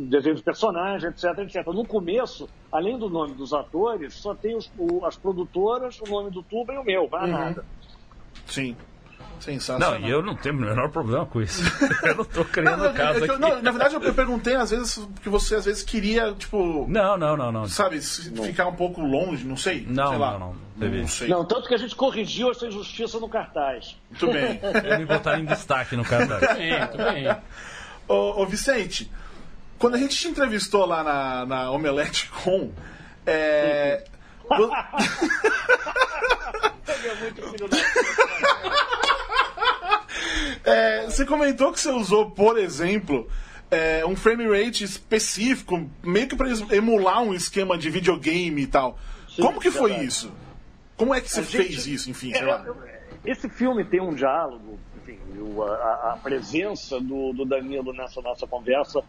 [0.09, 1.65] desenho de personagem, etc, etc.
[1.67, 6.29] No começo, além do nome dos atores, só tem os- o- as produtoras, o nome
[6.29, 7.65] do tubo e o meu, mais nada.
[8.47, 8.75] Sim.
[9.37, 9.99] Não, Sensacional.
[10.01, 11.61] e eu não tenho o menor problema com isso.
[12.03, 13.41] eu não tô Não, criando não, casa é que eu- aqui.
[13.41, 17.17] não, na verdade, eu eu perguntei às vezes porque você às vezes queria, tipo, Não,
[17.17, 17.67] não, não, não.
[17.67, 19.85] sabe, se- ficar um pouco longe, não sei.
[19.87, 20.31] Não, sei lá.
[20.33, 21.27] não, não, teve Não sei.
[21.27, 23.95] Não, tanto que a gente corrigiu essa injustiça no cartaz.
[24.09, 24.59] Muito bem.
[24.83, 26.57] Eu me botar em destaque no cartaz.
[26.57, 27.27] Bem, tudo bem.
[28.07, 29.11] Ô, ô, Vicente,
[29.77, 32.71] quando a gente te entrevistou lá na, na Omelete Com,
[33.25, 34.03] é,
[34.49, 34.71] vo-
[36.87, 37.77] É muito filho da...
[40.63, 43.27] é, você comentou que você usou, por exemplo,
[43.71, 48.97] é, um frame rate específico, meio que para emular um esquema de videogame e tal.
[49.29, 50.07] Sim, Como que foi verdade.
[50.09, 50.31] isso?
[50.95, 52.65] Como é que você gente- fez isso, enfim, É?
[53.25, 55.19] Esse filme tem um diálogo, enfim,
[55.61, 59.01] a- a presença do, do Danilo nessa nossa conversa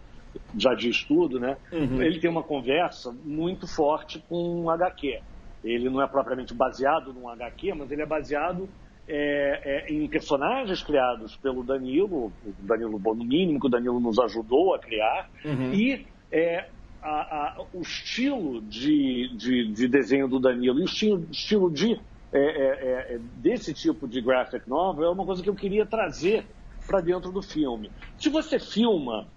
[0.56, 1.56] já diz tudo, né?
[1.72, 2.02] Uhum.
[2.02, 5.20] Ele tem uma conversa muito forte com um HQ.
[5.64, 8.68] Ele não é propriamente baseado num HQ, mas ele é baseado
[9.08, 13.98] é, é, em personagens criados pelo Danilo, o Danilo, bom, no mínimo que o Danilo
[14.00, 15.28] nos ajudou a criar,
[15.74, 16.68] e é,
[17.00, 17.08] a-
[17.56, 21.94] a- o estilo de, de, de desenho do Danilo e o estilo, estilo de,
[22.32, 26.46] é, é, é, desse tipo de graphic novel é uma coisa que eu queria trazer
[26.86, 27.92] para dentro do filme.
[28.16, 29.30] Se você filma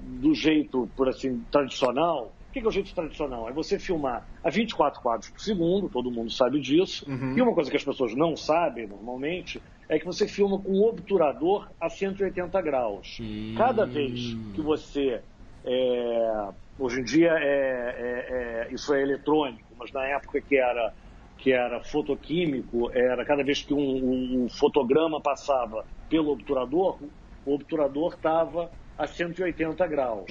[0.00, 3.48] do jeito, por assim, tradicional, o que é o jeito tradicional?
[3.48, 7.06] É você filmar a 24 quadros por segundo, todo mundo sabe disso.
[7.38, 10.82] E uma coisa que as pessoas não sabem normalmente é que você filma com um
[10.84, 13.18] obturador a 180 graus.
[13.56, 15.22] Cada vez que você.
[15.62, 20.92] é, hoje em dia é, é- é- isso é eletrônico, mas na época que era,
[21.36, 26.98] que era fotoquímico, era cada vez que um, um- um fotograma passava pelo obturador,
[27.44, 30.30] o obturador estava a 180 graus,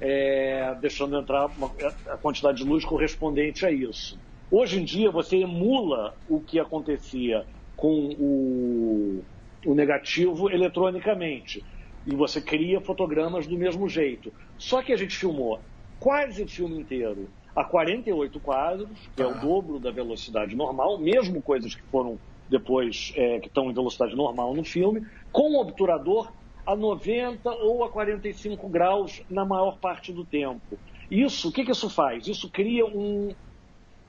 [0.00, 1.72] é, deixando entrar uma-
[2.10, 4.20] a quantidade de luz correspondente a isso.
[4.50, 7.42] Hoje em dia, você emula o que acontecia
[7.74, 9.24] com o,
[9.66, 11.64] o negativo eletronicamente.
[12.06, 14.32] E você cria fotogramas do mesmo jeito.
[14.58, 15.64] Só que a gente filmou
[15.98, 21.40] quase o filme inteiro a 48 quadros, que é o dobro da velocidade normal, mesmo
[21.40, 26.30] coisas que foram depois, é, que estão em velocidade normal no filme, com o obturador
[26.66, 30.78] a 90 ou a 45 graus na maior parte do tempo.
[31.10, 32.26] Isso, o que, que isso faz?
[32.26, 33.34] Isso cria um,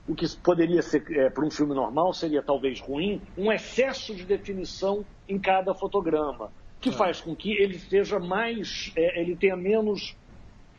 [0.06, 4.24] o que poderia ser é, para um filme normal seria talvez ruim, um excesso de
[4.24, 10.14] definição em cada fotograma, que faz com que ele seja mais, é, ele tenha menos,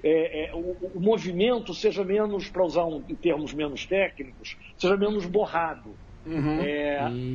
[0.03, 5.25] é, é, o, o, movimento seja menos, para usar um, termos menos técnicos, seja menos
[5.25, 5.95] borrado.
[6.25, 6.59] Uhum.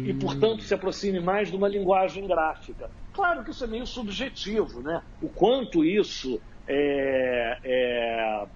[0.05, 2.91] E, portanto, se aproxime mais de uma linguagem gráfica.
[3.21, 5.03] Claro que isso é meio subjetivo, né?
[5.21, 8.47] O quanto isso é, é,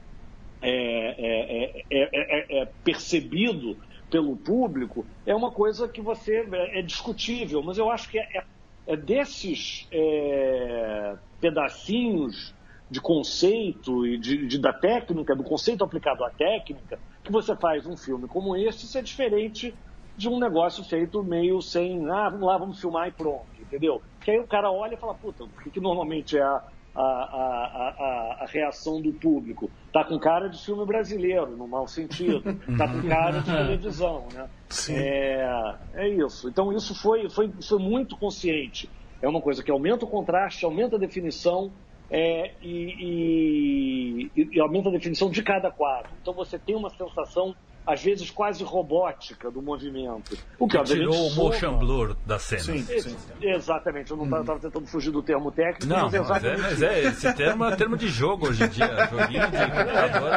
[0.63, 3.77] é, é percebido
[4.11, 8.43] pelo público é uma coisa que você é, discutível, mas eu acho que é,
[8.87, 12.55] é desses é, pedacinhos
[12.91, 17.87] de conceito e de, de, da técnica, do conceito aplicado à técnica, que você faz
[17.87, 19.75] um filme como esse, isso é diferente
[20.17, 24.03] de um negócio feito meio sem, ah, vamos lá, vamos filmar e pronto, entendeu?
[24.21, 26.63] Que aí o cara olha e fala, puta, o que, normalmente é a,
[26.95, 29.71] a, a, a, reação do público.
[29.93, 32.43] Tá com cara de filme brasileiro, no mau sentido.
[32.79, 34.49] Tá com cara de televisão, né?
[34.69, 34.95] Sim.
[34.97, 36.49] É, é isso.
[36.49, 38.89] Então isso foi, foi, foi muito consciente.
[39.21, 41.73] É uma coisa que aumenta o contraste, aumenta a definição
[42.11, 46.11] é, e, e, e aumenta a definição de cada quadro.
[46.21, 47.55] Então você tem uma sensação
[47.87, 50.39] às vezes quase robótica do movimento.
[50.59, 52.63] O que, que tirou o motion blur da cena.
[52.63, 53.17] Sim, sim.
[53.43, 54.59] Exatamente, eu não estava hum.
[54.59, 55.87] tentando fugir do termo técnico.
[55.87, 58.87] Não, mas, mas, é, mas é, esse termo é termo de jogo hoje em dia.
[59.11, 60.33] Joguinho de computador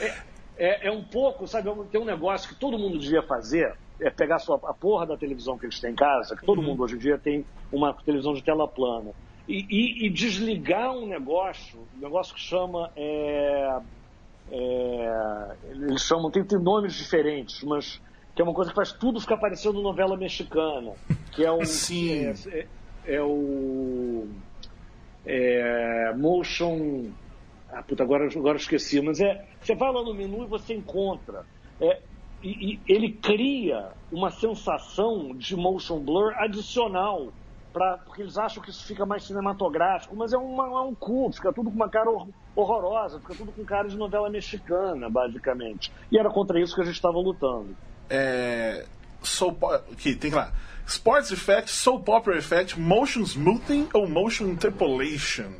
[0.00, 0.06] é...
[0.06, 0.26] é...
[0.58, 4.36] É, é um pouco, sabe, tem um negócio que todo mundo devia fazer, é pegar
[4.36, 6.68] a, sua, a porra da televisão que eles têm em casa, que todo uhum.
[6.68, 9.10] mundo hoje em dia tem uma televisão de tela plana,
[9.46, 13.78] e, e, e desligar um negócio, um negócio que chama é,
[14.50, 18.00] é, eles chamam, tem, tem, nomes diferentes, mas
[18.34, 20.92] que é uma coisa que faz tudo ficar parecendo novela mexicana.
[21.32, 21.64] Que é o.
[21.66, 22.26] Sim.
[22.26, 22.66] É, é,
[23.16, 24.28] é o.
[25.24, 27.10] É, motion.
[27.70, 29.44] Ah, puta, agora, agora esqueci, mas é.
[29.60, 31.44] Você vai lá no menu e você encontra.
[31.80, 32.00] É,
[32.42, 37.32] e, e ele cria uma sensação de motion blur adicional
[37.76, 41.30] pra, porque eles acham que isso fica mais cinematográfico, mas é, uma, é um cu,
[41.30, 42.10] fica tudo com uma cara
[42.54, 45.92] horrorosa, fica tudo com cara de novela mexicana, basicamente.
[46.10, 47.76] E era contra isso que a gente estava lutando.
[48.08, 48.86] É.
[49.22, 49.62] Soap,
[49.92, 50.52] aqui, tem lá.
[50.86, 55.50] Sports Effect, Soap Opera Effect, Motion Smoothing ou Motion Interpolation?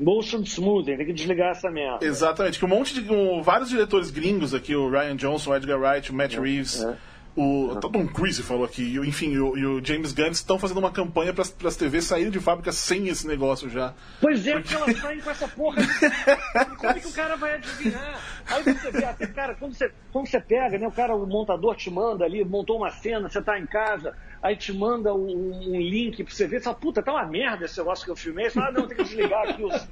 [0.00, 2.04] Motion Smoothing, tem que desligar essa merda.
[2.04, 3.12] Exatamente, que um monte de.
[3.12, 6.82] Um, vários diretores gringos aqui, o Ryan Johnson, o Edgar Wright, o Matt é, Reeves.
[6.82, 6.96] É
[7.36, 7.80] o uhum.
[7.80, 10.90] Tom Cruise falou aqui, e, enfim, e o, e o James Gunn estão fazendo uma
[10.90, 13.92] campanha para as TVs saírem de fábrica sem esse negócio já.
[14.22, 15.82] Pois é, porque elas saem com essa porra.
[15.82, 15.86] De...
[16.76, 18.20] Como é que o cara vai adivinhar?
[18.46, 21.76] Aí você vê, até, cara, quando você, quando você pega, né, o cara, o montador
[21.76, 25.80] te manda ali, montou uma cena, você tá em casa, aí te manda um, um
[25.80, 28.48] link pra você ver, você fala, puta, tá uma merda esse negócio que eu filmei.
[28.48, 29.88] Você fala, ah, não, tem que desligar aqui os,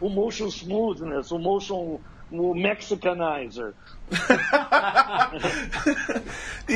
[0.00, 2.00] o, o motion smoothness, o motion
[2.32, 3.74] o Mexicanizer.
[6.68, 6.74] e,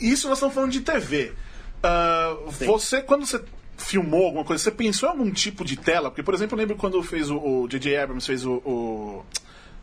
[0.00, 1.28] e, isso nós estamos falando de TV.
[1.28, 1.34] Uh,
[1.82, 3.42] ah, você, quando você
[3.76, 6.10] filmou alguma coisa, você pensou em algum tipo de tela?
[6.10, 7.96] Porque, por exemplo, eu lembro quando fez o J.J.
[7.96, 9.24] Abrams fez o, o,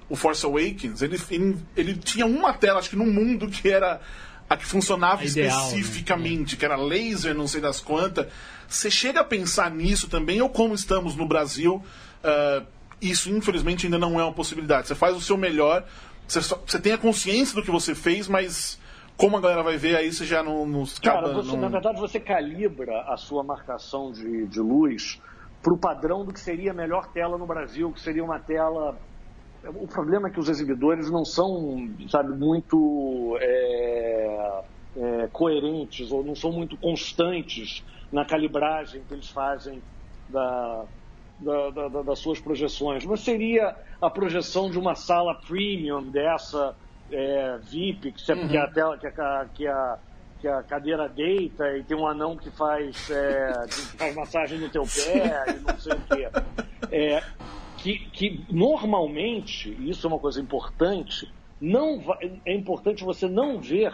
[0.09, 4.01] o, Force Awakens, ele, ele, ele, tinha uma tela, acho que no mundo, que era
[4.49, 5.79] a que funcionava a ideal, né?
[5.79, 6.59] especificamente, né?
[6.59, 8.27] que era laser, não sei das quantas.
[8.67, 11.83] Você chega a pensar nisso também, ou como estamos no Brasil,
[12.23, 12.65] uh,
[13.01, 14.87] isso infelizmente ainda não é uma possibilidade.
[14.87, 15.85] Você faz o seu melhor,
[16.27, 18.79] você, só, você tem a consciência do que você fez, mas
[19.17, 22.19] como a galera vai ver, aí você já não, não Cara, você, na verdade você
[22.19, 25.21] calibra a sua marcação de, de luz
[25.61, 28.97] para o padrão do que seria a melhor tela no Brasil, que seria uma tela.
[29.63, 34.63] O problema é que os exibidores não são, sabe, muito é,
[34.97, 39.81] é, coerentes ou não são muito constantes na calibragem que eles fazem
[40.29, 40.85] da,
[41.39, 46.75] da, da, das suas projeções, mas seria a projeção de uma sala premium dessa
[47.11, 48.47] é, VIP, que, uhum.
[48.47, 49.99] que, a tela, que, a, que, a,
[50.39, 54.69] que a cadeira deita e tem um anão que faz, é, que faz massagem no
[54.69, 56.29] teu pé e não sei o quê.
[56.91, 57.23] É,
[57.77, 63.93] que, que normalmente, isso é uma coisa importante, não vai, é importante você não ver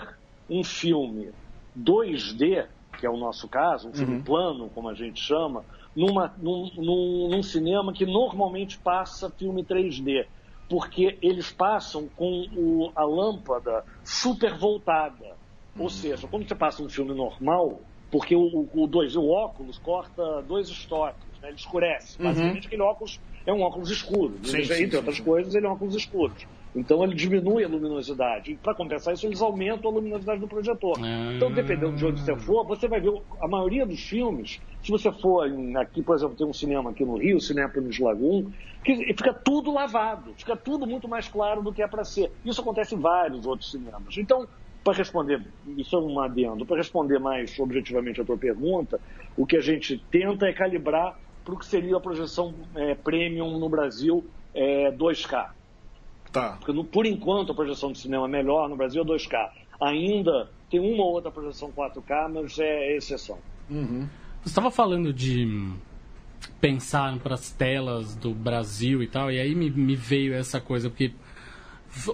[0.50, 1.32] um filme
[1.78, 2.68] 2D,
[3.00, 4.24] que é o nosso caso, um filme uhum.
[4.24, 5.64] plano, como a gente chama,
[5.96, 10.26] numa, num, num, num cinema que normalmente passa filme 3D
[10.72, 15.36] porque eles passam com o, a lâmpada super voltada.
[15.76, 15.90] Ou uhum.
[15.90, 20.70] seja, quando você passa um filme normal, porque o, o, dois, o óculos corta dois
[20.70, 21.50] estoques, né?
[21.50, 22.18] ele escurece.
[22.18, 22.30] Uhum.
[22.30, 24.38] Basicamente, aquele óculos é um óculos escuro.
[24.44, 26.34] Sim, sim, entre sim, outras coisas, ele é um óculos escuro.
[26.74, 28.52] Então ele diminui a luminosidade.
[28.52, 30.98] E para compensar isso, eles aumentam a luminosidade do projetor.
[31.02, 31.34] Ah.
[31.36, 33.12] Então, dependendo de onde você for, você vai ver
[33.42, 34.62] a maioria dos filmes.
[34.84, 35.48] Se você for
[35.80, 37.38] aqui, por exemplo, tem um cinema aqui no Rio,
[37.72, 38.52] Penis Lagoon,
[38.84, 42.32] que fica tudo lavado, fica tudo muito mais claro do que é para ser.
[42.44, 44.18] Isso acontece em vários outros cinemas.
[44.18, 44.48] Então,
[44.84, 45.46] para responder,
[45.78, 49.00] isso é um adendo, para responder mais objetivamente a tua pergunta,
[49.38, 51.16] o que a gente tenta é calibrar
[51.46, 55.52] para o que seria a projeção é, premium no Brasil é, 2K.
[56.32, 56.56] Tá.
[56.58, 59.50] Porque, no, por enquanto, a projeção de cinema melhor no Brasil é 2K.
[59.80, 63.38] Ainda tem uma ou outra projeção 4K, mas é exceção.
[64.42, 65.70] Você estava falando de
[66.60, 70.90] pensar para as telas do Brasil e tal, e aí me, me veio essa coisa,
[70.90, 71.12] porque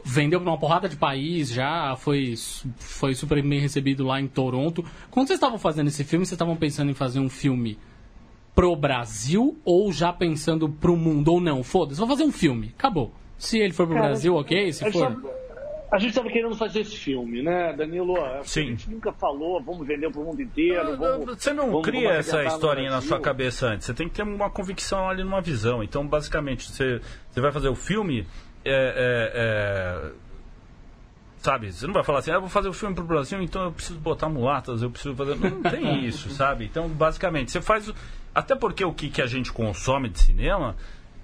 [0.04, 2.34] vendeu para uma porrada de país já, foi,
[2.78, 4.84] foi super bem recebido lá em Toronto.
[5.12, 7.78] Quando vocês estavam fazendo esse filme, vocês estavam pensando em fazer um filme
[8.56, 11.30] pro Brasil ou já pensando pro mundo?
[11.34, 11.64] Ou não?
[11.64, 13.14] Foda-se, vou fazer um filme, acabou.
[13.38, 14.74] Se ele for pro Cara, Brasil, ok?
[14.74, 15.14] Se for.
[15.14, 15.47] tava-
[15.90, 18.20] A gente estava querendo fazer esse filme, né, Danilo?
[18.22, 18.68] A Sim.
[18.72, 20.98] gente nunca falou, vamos vender para o mundo inteiro.
[20.98, 23.86] Vamos, Você não vamos- cria vamos essa historinha na sua cabeça antes.
[23.86, 25.82] Você tem que ter uma convicção ali numa visão.
[25.82, 27.00] Então, basicamente, você,
[27.32, 28.28] você vai fazer o filme.
[28.66, 30.12] é, é, é,
[31.42, 31.72] sabe?
[31.72, 33.72] Você não vai falar assim, ah, eu vou fazer o filme pro Brasil, então eu
[33.72, 35.36] preciso botar mulatas, eu preciso fazer.
[35.36, 36.66] Não, não tem isso, sabe?
[36.66, 37.88] Então, basicamente, você faz.
[37.88, 37.96] o-
[38.36, 40.76] Até porque o que, que a gente consome de cinema.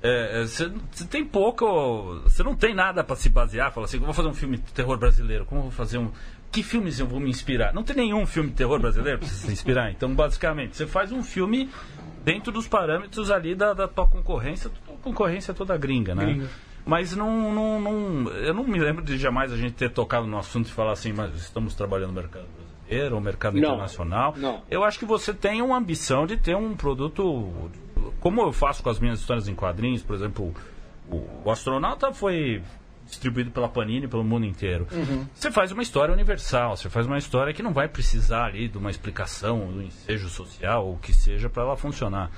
[0.03, 2.21] É, é, Você você tem pouco.
[2.23, 3.71] Você não tem nada para se basear.
[3.71, 5.45] Fala assim, vou fazer um filme de terror brasileiro.
[5.45, 6.11] Como vou fazer um.
[6.51, 7.73] Que filmes eu vou me inspirar?
[7.73, 9.89] Não tem nenhum filme de terror brasileiro para se inspirar.
[9.89, 11.69] Então, basicamente, você faz um filme
[12.23, 14.69] dentro dos parâmetros ali da, da tua concorrência.
[14.85, 16.25] Tua concorrência é toda gringa, né?
[16.25, 16.49] Gringa.
[16.85, 18.31] Mas não, não, não.
[18.33, 21.13] Eu não me lembro de jamais a gente ter tocado no assunto e falar assim,
[21.13, 23.61] mas estamos trabalhando no mercado brasileiro ou mercado Não.
[23.61, 24.33] internacional.
[24.37, 24.61] Não.
[24.69, 27.71] Eu acho que você tem uma ambição de ter um produto.
[28.19, 30.53] Como eu faço com as minhas histórias em quadrinhos, por exemplo,
[31.09, 32.61] o, o astronauta foi
[33.05, 34.87] distribuído pela Panini pelo mundo inteiro.
[35.33, 38.77] Você faz uma história universal, você faz uma história que não vai precisar ali de
[38.77, 42.31] uma explicação, do ensejo social, ou o que seja, para ela funcionar.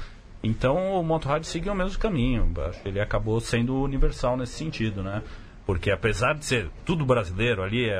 [0.43, 2.51] Então o Motorrad seguiu o mesmo caminho.
[2.83, 5.23] Ele acabou sendo universal nesse sentido, né?
[5.65, 7.99] Porque apesar de ser tudo brasileiro ali, é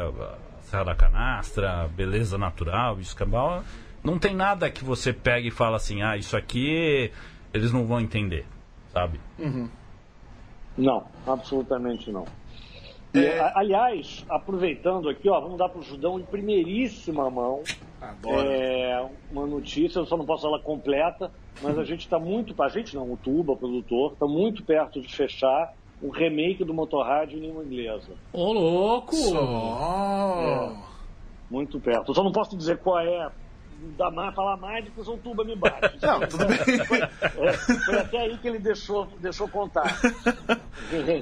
[0.63, 3.63] Serra da Canastra, beleza natural, cabal,
[4.03, 7.11] não tem nada que você pegue e fala assim, ah, isso aqui
[7.55, 8.45] eles não vão entender,
[8.91, 9.19] sabe?
[10.77, 12.25] Não, absolutamente não.
[13.13, 17.63] E, a- aliás, aproveitando aqui, ó, vamos dar para o Judão em primeiríssima mão
[18.01, 18.41] Adoro.
[18.41, 21.31] é, uma notícia, eu só não posso falar completa,
[21.61, 24.99] mas a gente está muito, a gente não, o Tuba, o produtor, está muito perto
[24.99, 28.11] de fechar um remake do Motorrad em língua inglesa.
[28.33, 29.15] Ô, louco!
[29.15, 30.75] Só.
[31.49, 32.09] Muito perto.
[32.11, 33.31] Eu só não posso dizer qual é,
[33.97, 35.97] dá mais, falar mais, depois o Tuba me bate.
[36.05, 36.57] Não, tudo bem.
[37.37, 39.99] É, foi até aí que ele deixou, deixou contar.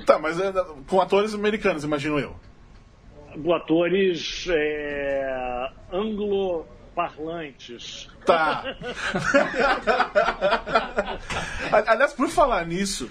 [0.05, 0.53] tá, mas é,
[0.87, 2.35] com atores americanos, imagino eu.
[3.53, 8.07] atores é, anglo-parlantes.
[8.25, 8.63] Tá.
[11.87, 13.09] Aliás, por falar nisso,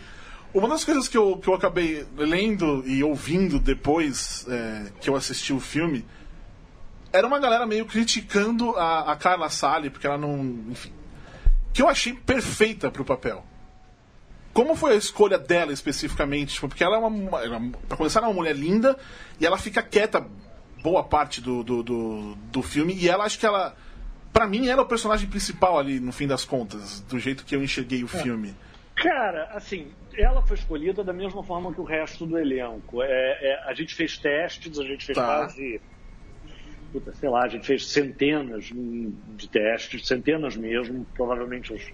[0.55, 5.17] uma das coisas que eu, que eu acabei lendo e ouvindo depois é, que eu
[5.17, 6.05] assisti o filme
[7.13, 10.39] era uma galera meio criticando a, a Carla Sally, porque ela não.
[10.71, 10.93] Enfim.
[11.73, 13.45] Que eu achei perfeita pro papel.
[14.53, 16.55] Como foi a escolha dela especificamente?
[16.55, 17.43] Tipo, porque ela é uma.
[17.43, 18.97] Ela, pra começar, ela é uma mulher linda
[19.41, 20.27] e ela fica quieta
[20.83, 22.95] boa parte do, do, do, do filme.
[22.95, 23.75] E ela acho que ela.
[24.33, 27.55] Pra mim, ela é o personagem principal ali, no fim das contas, do jeito que
[27.55, 28.55] eu enxerguei o filme.
[28.97, 33.03] Cara, assim, ela foi escolhida da mesma forma que o resto do elenco.
[33.03, 35.25] É, é, a gente fez testes, a gente fez Tá.
[35.25, 35.81] quase.
[36.93, 41.91] Puta, sei lá, a gente fez centenas de testes, centenas mesmo, provavelmente uns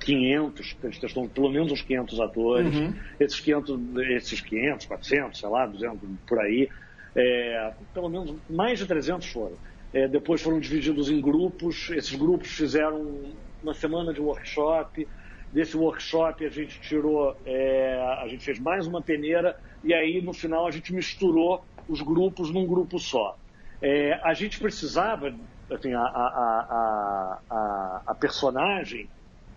[0.00, 2.74] 500, a gente testou pelo menos uns 500 atores.
[3.18, 3.80] Esses 500,
[4.10, 6.68] esses 500, 400, sei lá, 200, por aí,
[7.16, 9.56] é, pelo menos mais de 300 foram.
[9.92, 13.32] É, depois foram divididos em grupos, esses grupos fizeram
[13.62, 15.08] uma semana de workshop.
[15.52, 20.32] Desse workshop a gente tirou, é, a gente fez mais uma peneira e aí no
[20.32, 23.38] final a gente misturou os grupos num grupo só.
[23.86, 25.30] É, a gente precisava,
[25.70, 29.10] assim, a, a, a, a, personagem,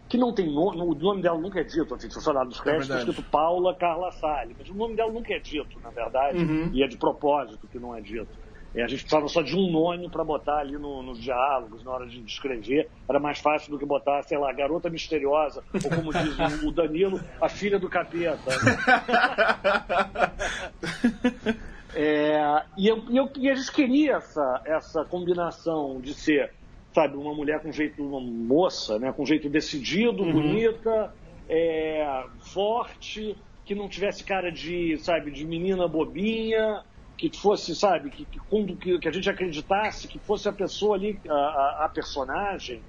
[0.09, 2.59] que não tem nome, o nome dela nunca é dito, assim, se você olhar nos
[2.59, 3.11] créditos, está verdade.
[3.11, 6.39] escrito Paula Carla Salles, mas o nome dela nunca é dito, na verdade,
[6.73, 8.27] e é de propósito que não é dito.
[8.75, 11.91] É, a gente precisava só de um nome para botar ali no- nos diálogos, na
[11.91, 12.89] hora de descrever.
[13.09, 16.71] Era mais fácil do que botar, sei lá, Garota Misteriosa, ou como diz o- o
[16.73, 18.51] Danilo, a filha do capeta.
[21.99, 26.53] É, e, eu, e, eu, e a gente queria essa, essa combinação de ser,
[26.93, 31.11] sabe, uma mulher com jeito, uma moça, né, com jeito decidido, bonita,
[31.49, 32.23] é,
[32.53, 33.35] forte,
[33.65, 36.83] que não tivesse cara de, sabe, de menina bobinha,
[37.17, 41.33] que fosse, sabe, que, que, que a gente acreditasse que fosse a pessoa ali, a,
[41.33, 42.79] a, a personagem,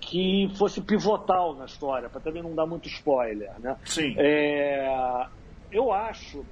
[0.00, 3.76] que fosse pivotal na história, para também não dar muito spoiler, né?
[3.84, 4.12] Sim.
[4.18, 5.24] É,
[5.70, 6.44] eu acho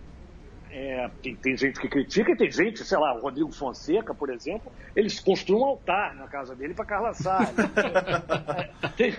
[0.76, 4.28] é, tem, tem, gente que critica e tem gente, sei lá, o Rodrigo Fonseca, por
[4.28, 7.54] exemplo, eles construem um altar na casa dele para Carla Salles.
[8.96, 9.14] tem,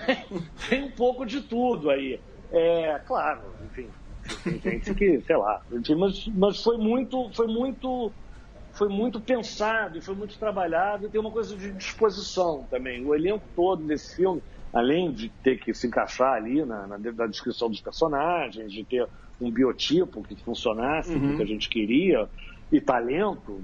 [0.68, 2.20] tem, um pouco de tudo aí.
[2.52, 3.88] É, claro, enfim,
[4.44, 5.62] tem gente que, sei lá,
[5.98, 8.12] mas, mas foi muito, foi muito,
[8.74, 13.06] foi muito pensado e foi muito trabalhado e tem uma coisa de disposição também.
[13.06, 14.44] O elenco todo desse filme,
[14.74, 19.08] além de ter que se encaixar ali na, na, na descrição dos personagens, de ter
[19.40, 21.38] um biotipo que funcionasse, uhum.
[21.38, 22.28] que a gente queria,
[22.72, 23.62] e talento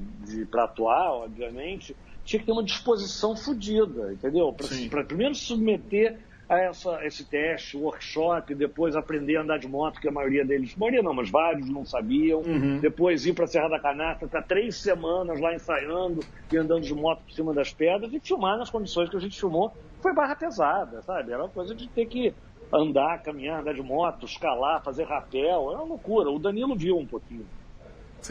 [0.49, 4.53] para atuar, obviamente, tinha que ter uma disposição fodida, entendeu?
[4.89, 10.07] Para primeiro submeter a essa, esse teste, workshop, depois aprender a andar de moto, que
[10.09, 12.79] a maioria deles, maioria não, mas vários não sabiam, uhum.
[12.79, 16.19] depois ir para a Serra da Canastra, estar três semanas lá ensaiando
[16.51, 19.39] e andando de moto por cima das pedras e filmar nas condições que a gente
[19.39, 19.73] filmou.
[20.01, 21.31] Foi barra pesada, sabe?
[21.31, 22.33] Era uma coisa de ter que
[22.73, 26.29] andar, caminhar, andar de moto, escalar, fazer rapel, é uma loucura.
[26.29, 27.45] O Danilo viu um pouquinho.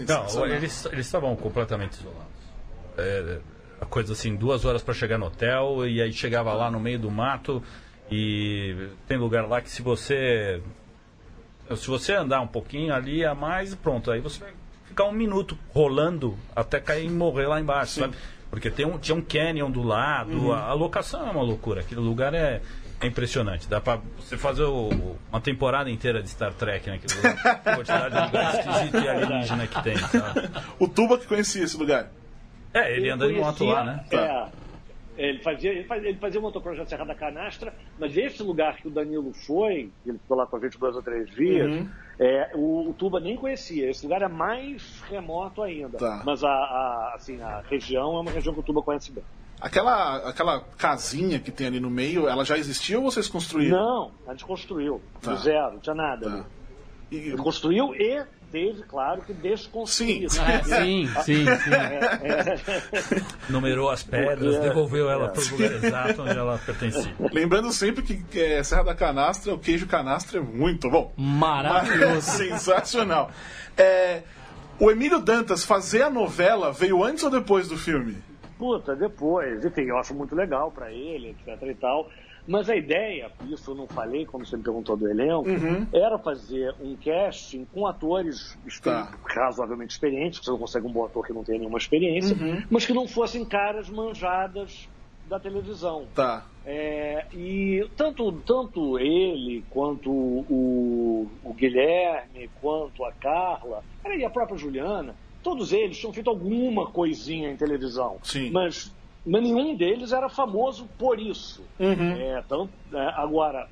[0.07, 2.31] Não, eles, eles estavam completamente isolados.
[2.97, 3.41] É,
[3.81, 6.99] a coisa assim, duas horas para chegar no hotel, e aí chegava lá no meio
[6.99, 7.63] do mato,
[8.11, 10.63] e tem lugar lá que se você.
[11.77, 14.53] Se você andar um pouquinho ali a mais, pronto, aí você vai
[14.87, 18.01] ficar um minuto rolando até cair e morrer lá embaixo, Sim.
[18.01, 18.17] sabe?
[18.51, 20.53] Porque tem um, tinha um canyon do lado, uhum.
[20.53, 22.61] a, a locação é uma loucura, aquele lugar é
[23.01, 23.69] é impressionante.
[23.69, 27.01] Dá pra você fazer o, uma temporada inteira de Star Trek, né?
[27.45, 29.95] A quantidade de lugar esquisito e alienígena que tem.
[29.95, 30.35] Tá?
[30.79, 32.11] O Tuba que conhecia esse lugar.
[32.73, 34.05] É, ele, ele anda em moto lá, né?
[34.13, 34.61] É.
[35.17, 38.91] Ele fazia, ele fazia, ele fazia motocross Serra da Canastra, mas esse lugar que o
[38.91, 41.89] Danilo foi, ele ficou lá com a gente dois ou três dias, uhum.
[42.19, 43.91] é, o, o, Tuba nem conhecia.
[43.91, 45.99] Esse lugar é mais remoto ainda.
[45.99, 46.23] Tá.
[46.25, 49.25] Mas a, a, assim, a região é uma região que o Tuba conhece bem.
[49.61, 53.79] Aquela, aquela casinha que tem ali no meio, ela já existia ou vocês construíram?
[53.79, 55.03] Não, a gente construiu.
[55.21, 55.33] Tá.
[55.33, 56.31] Do zero, não tinha nada.
[56.31, 56.45] Tá.
[57.11, 57.33] E...
[57.37, 60.31] Construiu e teve, claro, que desconstruir.
[60.31, 61.45] Sim, é, sim, sim.
[61.45, 61.75] sim.
[61.75, 63.23] É, é.
[63.49, 67.15] Numerou as pedras, Porque, devolveu ela para o lugar exato onde ela pertencia.
[67.33, 71.13] Lembrando sempre que é, Serra da Canastra, o queijo canastra é muito bom.
[71.17, 72.23] Maravilhoso.
[72.39, 73.31] Sensacional.
[73.77, 74.23] É,
[74.79, 78.30] o Emílio Dantas fazer a novela veio antes ou depois do filme?
[78.61, 79.65] Puta, depois.
[79.65, 82.11] Enfim, eu acho muito legal para ele, etc e tal.
[82.47, 85.87] Mas a ideia, isso eu não falei quando você me perguntou do elenco, uhum.
[85.93, 89.13] era fazer um casting com atores tá.
[89.25, 92.63] razoavelmente experientes, que você não consegue um bom ator que não tenha nenhuma experiência, uhum.
[92.69, 94.89] mas que não fossem caras manjadas
[95.29, 96.07] da televisão.
[96.15, 96.45] Tá.
[96.67, 104.59] É, e tanto, tanto ele, quanto o, o Guilherme, quanto a Carla, e a própria
[104.59, 108.19] Juliana, todos eles tinham feito alguma coisinha em televisão.
[108.23, 108.51] Sim.
[108.51, 108.93] Mas,
[109.25, 111.65] nenhum deles era famoso por isso.
[111.79, 112.13] Uhum.
[112.13, 113.69] É, tanto, é, agora,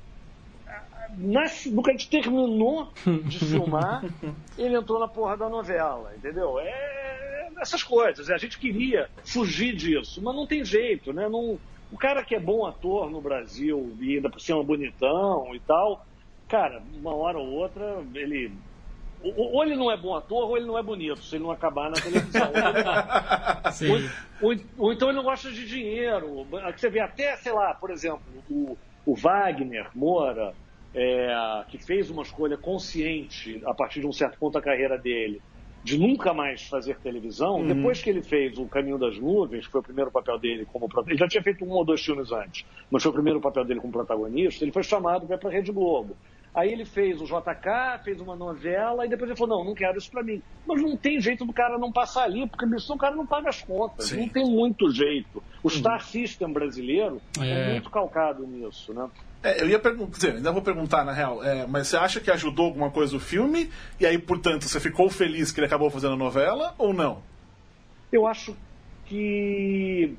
[1.17, 2.89] nas, no que a gente terminou
[3.25, 4.03] de filmar,
[4.57, 6.59] ele entrou na porra da novela, entendeu?
[6.59, 8.29] É essas coisas.
[8.29, 11.27] A gente queria fugir disso, mas não tem jeito, né?
[11.27, 11.59] Não,
[11.91, 16.05] o cara que é bom ator no Brasil e ainda por cima bonitão e tal,
[16.47, 18.51] cara, uma hora ou outra ele
[19.23, 21.89] ou ele não é bom ator ou ele não é bonito, se ele não acabar
[21.89, 22.51] na televisão.
[24.41, 26.47] ou, ou, ou, então ele não gosta de dinheiro.
[26.75, 30.53] Você vê até, sei lá, por exemplo, o, o Wagner Moura,
[30.93, 35.41] é, que fez uma escolha consciente a partir de um certo ponto da carreira dele,
[35.83, 37.67] de nunca mais fazer televisão, uhum.
[37.67, 40.87] depois que ele fez O Caminho das Nuvens, que foi o primeiro papel dele como
[40.87, 43.63] protagonista, ele já tinha feito um ou dois filmes antes, mas foi o primeiro papel
[43.63, 46.15] dele como protagonista, ele foi chamado para a Rede Globo.
[46.59, 49.97] Aí ele fez o JK, fez uma novela, e depois ele falou, não, não quero
[49.97, 50.41] isso pra mim.
[50.67, 53.61] Mas não tem jeito do cara não passar ali, porque o cara não paga as
[53.61, 54.07] contas.
[54.07, 54.21] Sim.
[54.21, 55.41] Não tem muito jeito.
[55.63, 59.09] O Star System brasileiro é, é muito calcado nisso, né?
[59.41, 62.65] É, eu ia perguntar, ainda vou perguntar na real, é, mas você acha que ajudou
[62.65, 63.69] alguma coisa o filme?
[63.97, 67.23] E aí, portanto, você ficou feliz que ele acabou fazendo a novela ou não?
[68.11, 68.53] Eu acho
[69.05, 70.13] que.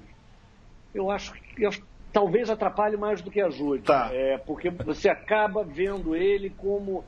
[0.94, 1.64] Eu acho que.
[1.64, 1.70] Eu
[2.12, 3.84] talvez atrapalhe mais do que ajude.
[3.84, 4.10] Tá.
[4.12, 7.04] É, porque você acaba vendo ele como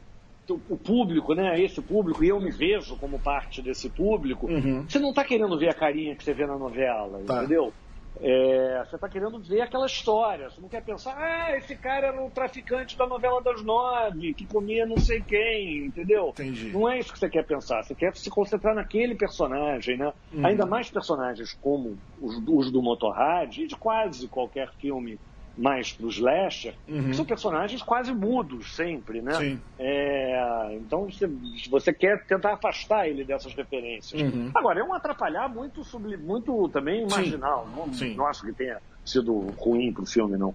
[0.69, 1.61] o público, né?
[1.61, 4.47] Esse público, e eu me vejo como parte desse público.
[4.47, 4.85] Uhum.
[4.89, 7.39] Você não está querendo ver a carinha que você vê na novela, tá.
[7.39, 7.73] entendeu?
[8.21, 10.49] É, você está querendo ver aquela história.
[10.51, 14.47] Você não quer pensar, ah, esse cara era um traficante da novela das nove, que
[14.47, 16.29] comia não sei quem, entendeu?
[16.29, 16.71] Entendi.
[16.71, 17.83] Não é isso que você quer pensar.
[17.83, 20.13] Você quer se concentrar naquele personagem, né?
[20.33, 20.47] Uhum.
[20.47, 25.19] Ainda mais personagens como os, os do Motorrad e de quase qualquer filme
[25.57, 27.11] mais para os slasher, uhum.
[27.11, 29.35] que são personagens quase mudos sempre, né?
[29.35, 29.61] Sim.
[29.79, 31.31] É, então você,
[31.71, 34.21] você quer tentar afastar ele dessas referências.
[34.21, 34.51] Uhum.
[34.55, 37.67] Agora, é um atrapalhar muito, subli, muito também marginal.
[37.67, 37.77] Sim.
[37.77, 38.15] Não, Sim.
[38.15, 40.55] não acho que tenha sido ruim para o filme, não.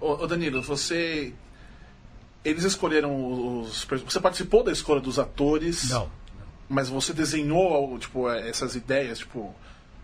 [0.00, 1.32] Ô, ô, Danilo, você...
[2.44, 3.84] Eles escolheram os...
[3.84, 5.90] Você participou da escolha dos atores?
[5.90, 6.08] Não.
[6.68, 9.54] Mas você desenhou, tipo, essas ideias, tipo...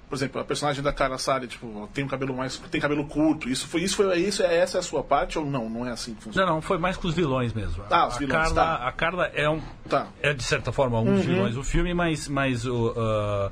[0.09, 2.57] Por exemplo, a personagem da Cara Sally, tipo, tem um cabelo mais...
[2.59, 3.48] Tem cabelo curto.
[3.48, 3.80] Isso foi...
[3.82, 5.68] Isso foi isso, é, essa é a sua parte ou não?
[5.68, 6.46] Não é assim que funciona?
[6.46, 7.82] Não, não, foi mais com os vilões mesmo.
[7.90, 8.86] Ah, os a vilões, Carla, tá.
[8.86, 9.61] A Carla é um.
[9.88, 10.07] Tá.
[10.22, 12.94] É de certa forma um dos vilões do filme, mas, mas o.
[12.96, 13.50] ah,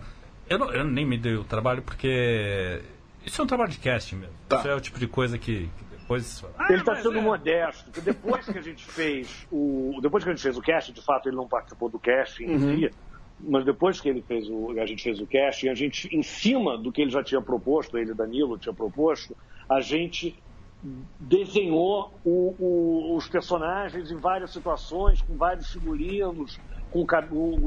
[0.48, 2.80] eu, não- eu nem me dei o trabalho porque.
[3.26, 4.34] Isso é um trabalho de casting mesmo.
[4.48, 4.58] Tá.
[4.58, 6.44] Isso é o tipo de coisa que, que depois.
[6.58, 7.20] Ah, Ele está sendo é.
[7.22, 9.98] modesto, porque depois que a gente fez o.
[10.02, 12.58] Depois que a gente fez o cast, de fato ele não participou do casting em
[12.60, 12.90] si,
[13.40, 14.72] mas depois que ele fez o.
[14.80, 17.98] A gente fez o casting, a gente, em cima do que ele já tinha proposto,
[17.98, 19.36] ele Danilo tinha proposto,
[19.70, 20.42] a gente
[21.18, 26.60] desenhou o- o- os personagens em várias situações, com vários figurinos,
[26.90, 27.06] com o,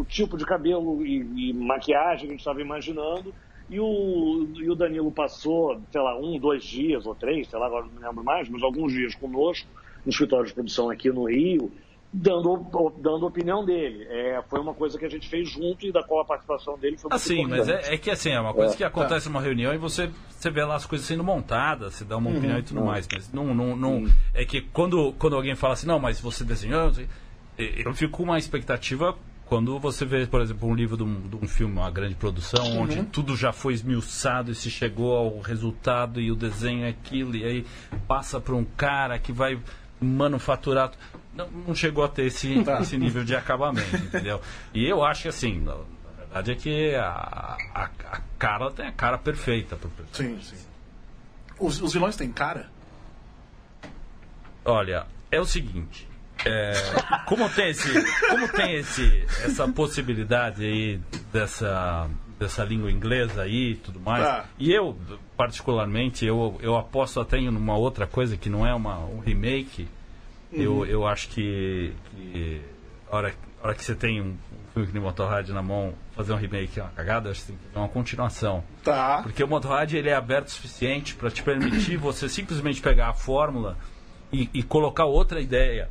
[0.05, 3.35] tipo de cabelo e, e maquiagem que a gente estava imaginando.
[3.69, 7.67] E o, e o Danilo passou, sei lá, um, dois dias ou três, sei lá,
[7.67, 9.71] agora não me lembro mais, mas alguns dias conosco,
[10.05, 11.73] no escritório de produção aqui no Rio,
[12.11, 12.65] dando,
[12.99, 14.05] dando a opinião dele.
[14.09, 16.97] É, foi uma coisa que a gente fez junto e da qual a participação dele
[16.97, 17.89] foi muito Assim, mas importante.
[17.89, 20.49] é, é que assim, é uma coisa É, que acontece numa reunião e você, você
[20.49, 23.07] vê lá as coisas sendo montadas, você dá uma opinião e tudo mais.
[23.11, 26.85] Mas não, não, não é que quando, quando alguém fala assim, não, mas você desenhou,
[26.85, 27.07] não sei",
[27.57, 31.35] eu fico com uma expectativa quando você vê, por exemplo, um livro de um, de
[31.37, 36.19] um filme, uma grande produção, onde tudo já foi esmiuçado e se chegou ao resultado
[36.19, 37.65] e o desenho é aquilo, e aí
[38.07, 39.57] passa para um cara que vai
[40.01, 40.91] manufaturar.
[41.37, 44.41] Não, não chegou a ter esse, esse nível de acabamento, entendeu?
[44.73, 45.75] E eu acho que assim, na
[46.17, 49.89] verdade é que a, a, a cara tem a cara perfeita pro.
[50.11, 50.57] Sim, sim.
[51.59, 52.69] Os, os vilões têm cara?
[54.65, 56.07] Olha, é o seguinte.
[56.45, 56.73] é,
[57.25, 57.89] como tem, esse,
[58.29, 60.99] como tem esse, essa possibilidade aí
[61.33, 62.07] dessa,
[62.37, 64.45] dessa língua inglesa aí e tudo mais, Ah.
[64.59, 64.95] e eu,
[65.35, 69.87] particularmente, eu, eu aposto até em uma outra coisa que não é uma, um remake.
[70.61, 72.61] Eu, eu acho que, que
[73.09, 75.93] a, hora, a hora que você tem um, um filme que nem Motorrad na mão,
[76.15, 78.63] fazer um remake é uma cagada, acho que tem que fazer uma continuação.
[78.83, 79.21] Tá.
[79.23, 83.13] Porque o Motorrad ele é aberto o suficiente para te permitir você simplesmente pegar a
[83.13, 83.77] fórmula
[84.31, 85.89] e, e colocar outra ideia,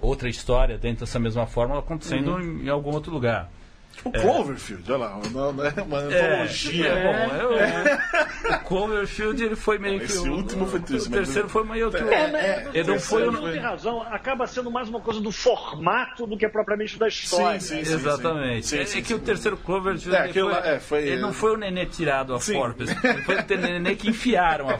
[0.00, 3.50] outra história dentro dessa mesma fórmula acontecendo em, em algum outro lugar.
[3.96, 5.20] Tipo Cloverfield, olha lá.
[5.32, 6.86] Não, não é uma É, antologia.
[6.86, 11.10] é, bom, eu- o Cloverfield ele foi meio que Esse o, último foi triste, o
[11.10, 14.70] terceiro foi meio que o, É, é, ele não foi Não tem razão, acaba sendo
[14.70, 17.58] mais uma coisa do formato do que propriamente da história.
[17.58, 17.94] Sim, sim.
[17.94, 18.66] Exatamente.
[18.66, 19.14] sim, é, sim, é que sim.
[19.14, 22.38] o terceiro Cloverfield É, foi, lá, é, foi- ele não foi o nenê tirado a
[23.02, 24.74] ele foi o nenê que enfiaram a.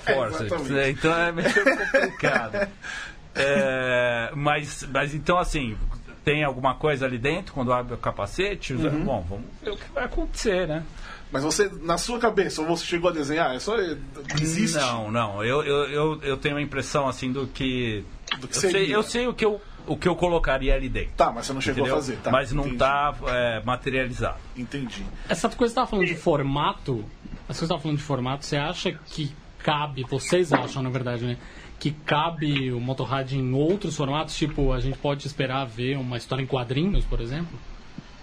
[0.44, 0.72] Exatamente.
[0.72, 0.90] né?
[0.90, 2.68] Então é meio complicado.
[3.38, 5.76] É, mas, mas então assim,
[6.26, 8.72] tem alguma coisa ali dentro quando abre o capacete?
[8.72, 9.04] Uhum.
[9.04, 10.82] Bom, vamos ver o que vai acontecer, né?
[11.30, 13.54] Mas você, na sua cabeça, ou você chegou a desenhar?
[13.54, 13.76] É só.
[14.40, 14.76] Existe?
[14.76, 15.44] Não, não.
[15.44, 18.04] Eu, eu, eu, eu tenho a impressão assim do que.
[18.40, 18.94] Do que eu, sei, seria.
[18.94, 21.12] eu sei o que eu, o que eu colocaria ali dentro.
[21.16, 21.94] Tá, mas você não chegou entendeu?
[21.94, 22.30] a fazer, tá?
[22.32, 22.74] Mas não Entendi.
[22.74, 23.14] está
[23.64, 24.38] materializado.
[24.56, 25.06] Entendi.
[25.28, 27.04] Essa coisa que você tava falando de formato,
[27.44, 30.90] essa coisa que você tava falando de formato, você acha que cabe, vocês acham, na
[30.90, 31.38] verdade, né?
[31.78, 34.34] Que cabe o Motorrad em outros formatos?
[34.36, 37.58] Tipo, a gente pode esperar ver uma história em quadrinhos, por exemplo?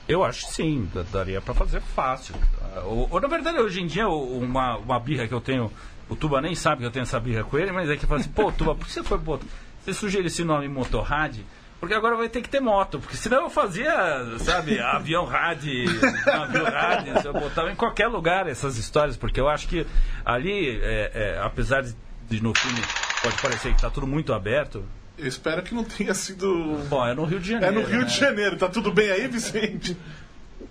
[0.07, 2.35] Eu acho que sim, da- daria pra fazer fácil.
[2.61, 5.71] Ah, Ou, ou, na verdade, hoje em dia, uma, uma birra que eu tenho,
[6.09, 8.19] o Tuba nem sabe que eu tenho essa birra com ele, mas é que fala
[8.19, 9.17] assim, pô, Tuba, por que você foi?
[9.17, 11.37] Você sugeriu esse nome Motorrad?
[11.79, 13.93] Porque agora vai ter que ter moto, porque senão eu fazia,
[14.39, 15.83] sabe, avião rádio,
[16.25, 19.85] navio rádio, eu botava em qualquer lugar essas histórias, porque eu acho que
[20.25, 21.93] ali, é, é, apesar de,
[22.29, 22.79] de no filme
[23.23, 24.83] pode parecer que tá tudo muito aberto,
[25.17, 26.77] Eu espero que não tenha sido.
[26.89, 27.81] bom, é no Rio de É Janeiro.
[27.81, 28.05] no Rio né?
[28.05, 29.95] de Janeiro, tá tudo bem aí, Vicente?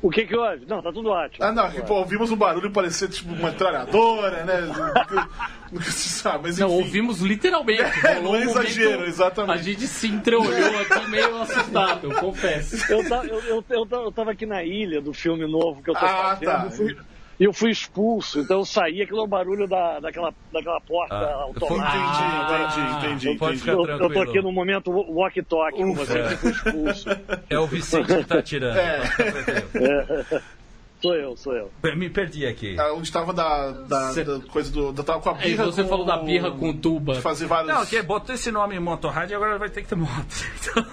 [0.01, 0.67] O que que houve?
[0.67, 1.45] Não, tá tudo ótimo.
[1.45, 4.61] Ah, não, que, pô, ouvimos um barulho parecer tipo uma metralhadora, né?
[5.71, 6.63] Nunca se sabe, mas enfim.
[6.69, 7.83] Não, ouvimos literalmente.
[8.05, 9.59] É, não é um momento- exagero, exatamente.
[9.59, 12.93] A gente se entreolhou aqui meio assustado, eu confesso.
[12.93, 15.95] Eu, eu, eu, eu, ta- eu tava aqui na ilha do filme novo que eu
[15.95, 17.05] tô Ah, fazendo tá.
[17.43, 21.15] Fui- eu fui expulso, então eu saí, aquilo é o barulho da, daquela, daquela porta
[21.15, 21.97] Ah, automática.
[21.97, 23.39] Entendi, entendi, entendi.
[23.39, 23.61] Pode entendi.
[23.61, 26.29] ficar Eu, eu tô aqui no momento walkie-talkie com você É.
[26.29, 27.09] que foi expulso.
[27.51, 28.77] É o Vicente que tá tirando.
[28.77, 30.43] É.
[31.03, 31.69] Sou eu, sou eu.
[31.97, 32.77] Me perdi aqui.
[32.79, 34.93] Ah, Onde tava da, da, Cê- da coisa do.
[34.93, 35.65] Da, tava com a birra.
[35.65, 37.15] você com falou da birra com tuba.
[37.15, 37.75] De fazer vários.
[37.75, 40.13] Não, que botou esse nome em Motorrad e agora vai ter que ter moto.
[40.61, 40.87] Então,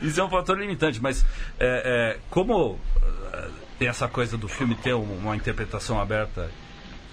[0.00, 1.26] isso é um fator limitante, mas
[1.58, 2.78] é, é, como
[3.34, 3.48] é,
[3.80, 6.50] tem essa coisa do filme ter um- uma interpretação aberta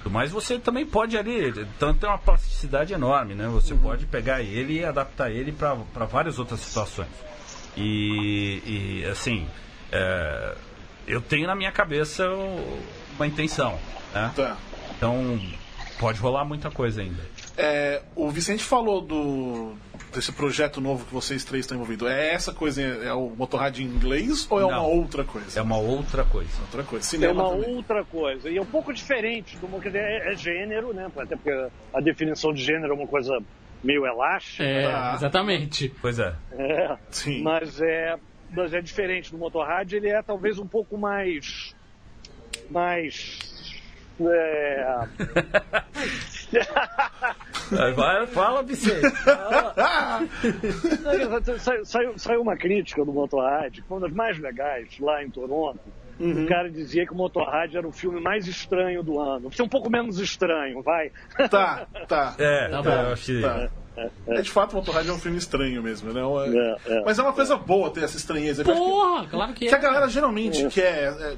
[0.10, 3.46] mais, você também pode ali, então tem uma plasticidade enorme, né?
[3.48, 7.10] Você pode pegar ele e adaptar ele para várias outras situações.
[7.76, 9.46] E, e, assim,
[9.92, 10.56] é,
[11.06, 12.26] eu tenho na minha cabeça
[13.18, 13.78] uma intenção,
[14.14, 14.32] né?
[14.34, 14.56] Tá.
[14.96, 15.42] Então
[16.00, 17.22] pode rolar muita coisa ainda.
[17.58, 19.74] É, o Vicente falou do,
[20.14, 23.84] desse projeto novo que vocês três estão envolvidos, é essa coisa, é o Motorrad em
[23.84, 24.86] inglês ou é uma Não.
[24.92, 25.60] outra coisa?
[25.60, 26.50] É uma outra coisa.
[26.62, 27.06] outra coisa.
[27.06, 27.76] É Cinema uma também.
[27.76, 28.50] outra coisa.
[28.50, 31.10] E é um pouco diferente do dizer, é, é gênero, né?
[31.18, 33.38] Até porque a definição de gênero é uma coisa
[33.84, 34.64] meio elástica.
[34.64, 35.14] É, Ah.
[35.16, 35.94] exatamente.
[36.02, 36.34] Pois é.
[36.54, 37.42] É, Sim.
[37.44, 38.16] mas é,
[38.52, 41.76] mas é diferente do Motorrad, ele é talvez um pouco mais.
[42.72, 43.40] mais.
[44.20, 44.98] É,
[47.96, 49.02] Vai, fala, Vicente.
[51.60, 55.30] saiu, saiu, saiu uma crítica do Motorrad, que foi uma das mais legais, lá em
[55.30, 55.80] Toronto.
[56.20, 59.54] O cara dizia que o Motorrad era o filme mais estranho do ano.
[59.54, 61.12] Ser um pouco menos estranho, vai.
[61.50, 62.36] Tá, tá.
[62.40, 63.42] É, Tá tá acho que...
[63.42, 63.70] Tá.
[64.28, 66.22] É, de fato, o Motorrad é um filme estranho mesmo, né?
[66.22, 67.04] É- É, é.
[67.04, 68.62] Mas é uma coisa boa ter essa estranheza.
[68.62, 69.82] Acho que- Porra, claro que Que a é.
[69.82, 71.36] galera geralmente quer.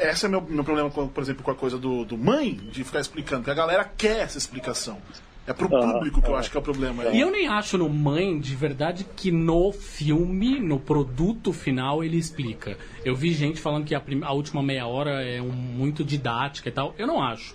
[0.00, 2.54] É, esse é meu, meu problema, com, por exemplo, com a coisa do, do mãe,
[2.72, 3.44] de ficar explicando.
[3.44, 4.98] Que a galera quer essa explicação.
[5.46, 7.06] É pro Ah, público que eu acho que é o problema.
[7.06, 12.16] E eu nem acho no Mãe, de verdade, que no filme, no produto final, ele
[12.18, 12.76] explica.
[13.04, 16.68] Eu vi gente falando que a, prim- a última meia hora é um- muito didática
[16.68, 16.94] e tal.
[16.98, 17.54] Eu não acho.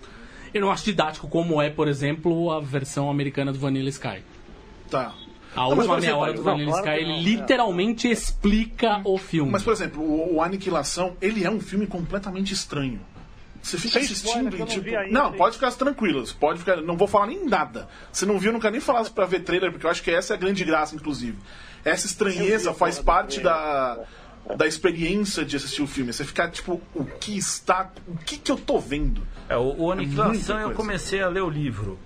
[0.53, 4.23] Eu não acho didático como é, por exemplo, a versão americana do Vanilla Sky.
[4.89, 5.13] Tá.
[5.55, 7.21] A Não, última meia hora do não, Vanilla claro Sky, ele não, é.
[7.23, 9.51] literalmente explica o filme.
[9.51, 12.99] Mas, por exemplo, o, o Aniquilação, ele é um filme completamente estranho.
[13.61, 14.95] Você fica Sem assistindo spoiler, e eu não tipo.
[14.95, 15.37] ainda, não, hein?
[15.37, 16.31] pode ficar tranquilos.
[16.31, 16.77] Pode ficar.
[16.81, 17.87] Não vou falar nem nada.
[18.11, 20.33] Você não viu, não quero nem falar pra ver trailer, porque eu acho que essa
[20.33, 21.37] é a grande graça, inclusive.
[21.83, 24.03] Essa estranheza Eu vi faz parte da,
[24.55, 26.13] da experiência de assistir o filme.
[26.13, 27.91] Você ficar, tipo, o que está.
[28.07, 29.25] O que, que eu tô vendo?
[29.49, 31.97] É, o, o Aniquilação muita eu comecei a ler o livro.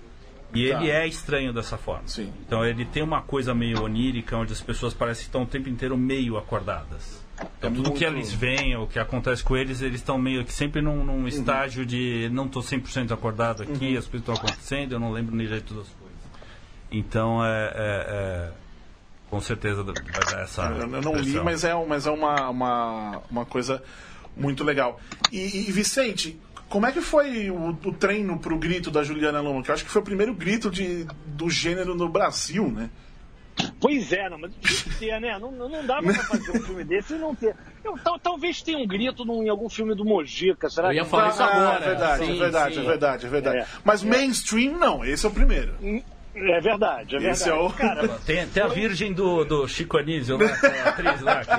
[0.52, 0.80] E Tá.
[0.82, 2.06] ele é estranho dessa forma.
[2.08, 2.32] Sim.
[2.46, 5.68] Então ele tem uma coisa meio onírica, onde as pessoas parecem que estão o tempo
[5.68, 7.20] inteiro meio acordadas.
[7.58, 10.52] Então, tudo muito- que eles veem, o que acontece com eles, eles estão meio que
[10.52, 15.00] sempre num, num estágio de não estou 100% acordado aqui, as coisas estão acontecendo, eu
[15.00, 16.18] não lembro nem jeito das coisas.
[16.90, 17.72] Então é.
[17.74, 18.60] é- é-
[19.30, 20.62] com certeza vai dar essa.
[20.64, 23.80] Eu, eu não li, mas é, mas é uma, uma, uma coisa
[24.36, 25.00] muito legal.
[25.30, 26.36] E, e, Vicente,
[26.70, 29.62] como é que foi o, o treino pro grito da Juliana Loma?
[29.62, 32.88] Que eu acho que foi o primeiro grito de, do gênero no Brasil, né?
[33.78, 35.38] Pois é, não, mas tinha que ter, né?
[35.38, 37.54] Não, não dá pra fazer um filme desse e não ter.
[37.84, 41.04] Eu, tal- talvez tenha um grito num, em algum filme do Mojica, será Eu ia
[41.04, 41.84] que falar isso agora.
[41.84, 42.80] é verdade, Sim, é verdade, sim.
[42.80, 43.58] é verdade, é verdade.
[43.58, 43.66] É.
[43.84, 45.74] Mas mainstream, não, esse é o primeiro.
[46.34, 47.26] É verdade, é verdade.
[47.26, 51.20] Esse é o- Cara, Tem, tem a virgem do, do Chico Anísio lá, aquela atriz
[51.20, 51.50] lá que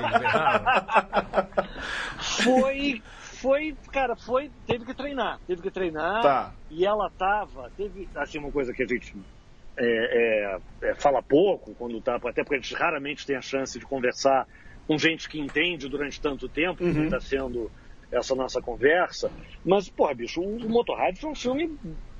[2.42, 3.02] foi,
[3.42, 6.22] foi, cara, foi, teve que treinar, teve que treinar.
[6.22, 6.54] Tá.
[6.70, 9.14] E ela tava, teve, assim, uma coisa que a gente
[9.76, 13.78] é, é, é, fala pouco quando tá, até porque a gente raramente tem a chance
[13.78, 14.46] de conversar
[14.86, 16.92] com gente que entende durante tanto tempo, Uhum.
[16.92, 17.70] que está sendo
[18.10, 19.30] essa nossa conversa.
[19.64, 21.76] Mas, porra, bicho, o, o Motorrad foi um filme,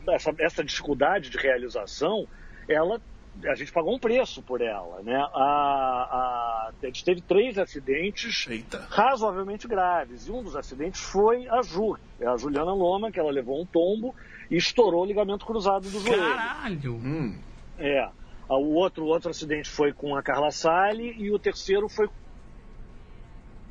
[0.09, 2.27] essa, essa dificuldade de realização,
[2.69, 3.01] ela
[3.45, 5.17] a gente pagou um preço por ela, né?
[5.17, 8.87] A, a, a gente teve três acidentes Eita.
[8.91, 10.27] razoavelmente graves.
[10.29, 13.67] E um dos acidentes foi a Ju, é a Juliana Loma, que ela levou um
[13.67, 14.15] tombo
[14.51, 16.23] e estourou o ligamento cruzado do joelho.
[16.23, 16.95] Caralho!
[16.95, 17.39] Hum,
[17.79, 18.09] É.
[18.49, 22.15] O outro, outro acidente foi com a Carla Sale e o terceiro foi com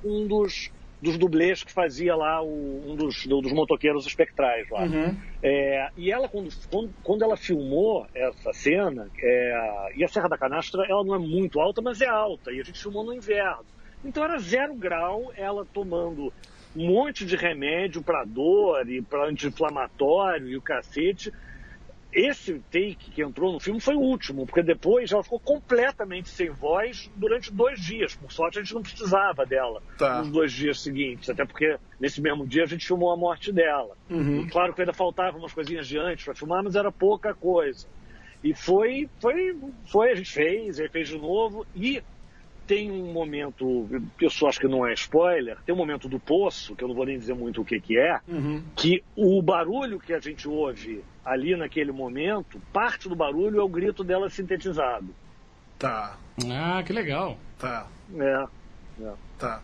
[0.04, 0.72] um dos,
[1.02, 4.84] dos dublês que fazia lá o, um dos, dos motoqueiros espectrais lá.
[4.84, 5.18] Uhum.
[5.42, 10.38] É, e ela, quando, quando, quando ela filmou essa cena, é, e a Serra da
[10.38, 13.66] Canastra, ela não é muito alta, mas é alta, e a gente filmou no inverno.
[14.06, 16.32] Então era zero grau, ela tomando
[16.76, 21.32] um monte de remédio para dor e para anti-inflamatório e o cacete.
[22.14, 26.50] Esse take que entrou no filme foi o último, porque depois ela ficou completamente sem
[26.50, 28.16] voz durante dois dias.
[28.16, 30.20] Por sorte, a gente não precisava dela Tá.
[30.20, 33.96] nos dois dias seguintes, até porque nesse mesmo dia a gente filmou a morte dela.
[34.10, 34.48] Uhum.
[34.50, 37.88] Claro que ainda faltavam umas coisinhas de antes para filmar, mas era pouca coisa.
[38.44, 39.56] E foi, foi,
[39.86, 41.66] foi, a gente fez, aí fez de novo.
[41.76, 42.02] E
[42.68, 43.88] tem um momento,
[44.22, 47.06] isso acho que não é spoiler, tem um momento do poço, que eu não vou
[47.06, 48.64] nem dizer muito o que, que é, Uhum.
[48.76, 53.68] que o barulho que a gente ouve ali naquele momento, parte do barulho é o
[53.70, 55.14] grito dela sintetizado.
[55.78, 56.18] Tá,
[56.50, 57.38] Ah, que legal.
[57.60, 57.88] tá,
[58.18, 58.46] É.
[59.04, 59.14] é.
[59.38, 59.62] tá.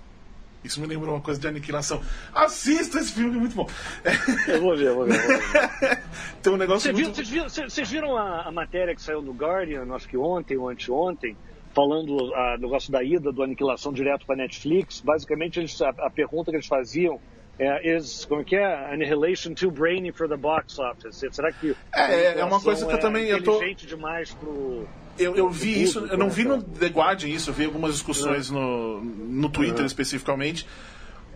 [0.63, 2.01] Isso me lembrou uma coisa de aniquilação.
[2.33, 3.67] Assista esse filme, é muito bom.
[4.49, 5.15] Eu vou ver, eu vou ver.
[5.15, 5.37] eu vou
[5.79, 6.03] ver.
[6.43, 7.49] Tem um negócio Vocês viram, muito...
[7.71, 11.37] vocês viram- viram a, a matéria que saiu no Guardian, acho que ontem ou anteontem,
[11.77, 14.99] falando o negócio da ida do Aniquilação direto para Netflix?
[14.99, 17.19] Basicamente, eles, a, a pergunta que eles faziam
[17.59, 18.93] é, is, como é que é?
[18.93, 21.23] Annihilation too brainy for the box office.
[21.31, 24.87] Será que É, a é uma coisa que eu é também- eu tô- demais pro...
[25.19, 27.65] Eu, eu vi Tudo, isso, eu não vi no né, The Guardian isso, eu vi
[27.65, 30.67] algumas discussões no, no Twitter especificamente.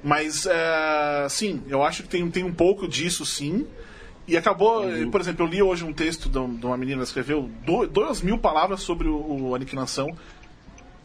[0.04, 3.68] Mas, é, sim, eu acho que tem, tem um pouco disso, sim.
[4.32, 7.50] E acabou, por exemplo, eu li hoje um texto de um- uma menina que escreveu
[7.92, 10.08] duas mil palavras sobre o, Aniquilação.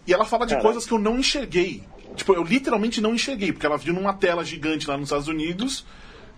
[0.07, 0.65] E ela fala de Caraca.
[0.69, 1.83] coisas que eu não enxerguei.
[2.15, 5.85] Tipo, eu literalmente não enxerguei, porque ela viu numa tela gigante lá nos Estados Unidos,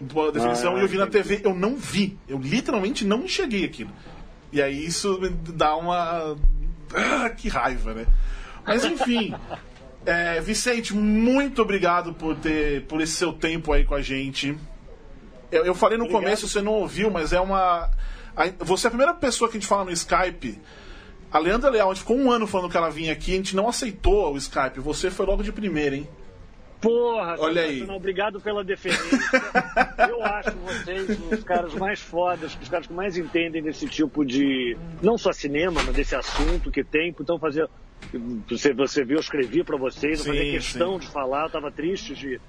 [0.00, 1.06] boa definição, Ah, e eu vi na.
[1.06, 2.16] TV, eu não vi.
[2.26, 3.90] Eu literalmente não enxerguei aquilo.
[4.50, 5.20] E aí isso
[5.54, 6.36] dá uma.
[6.94, 8.06] Ah, que raiva, né?
[8.66, 9.34] Mas enfim.
[10.06, 14.56] é, Vicente, muito obrigado por ter por esse seu tempo aí com a gente.
[15.50, 16.22] Eu, eu falei no Obrigado.
[16.24, 17.90] começo, você não ouviu, mas é uma.
[18.60, 20.60] Você é a primeira pessoa que a gente fala no Skype.
[21.30, 23.54] A Leandra Leal, a gente ficou um ano falando que ela vinha aqui, a gente
[23.54, 24.80] não aceitou o Skype.
[24.80, 26.08] Você foi logo de primeira, hein?
[26.80, 27.82] Porra, Olha aí.
[27.90, 29.18] Obrigado pela deferência.
[30.08, 34.76] Eu acho vocês os caras mais fodas, os caras que mais entendem desse tipo de.
[35.02, 37.14] Não só cinema, mas desse assunto que tem.
[37.18, 37.68] Então, fazer.
[38.48, 41.06] Você, você viu, eu escrevi pra vocês, eu Sim, fazia questão sim.
[41.06, 42.40] de falar, eu tava triste de,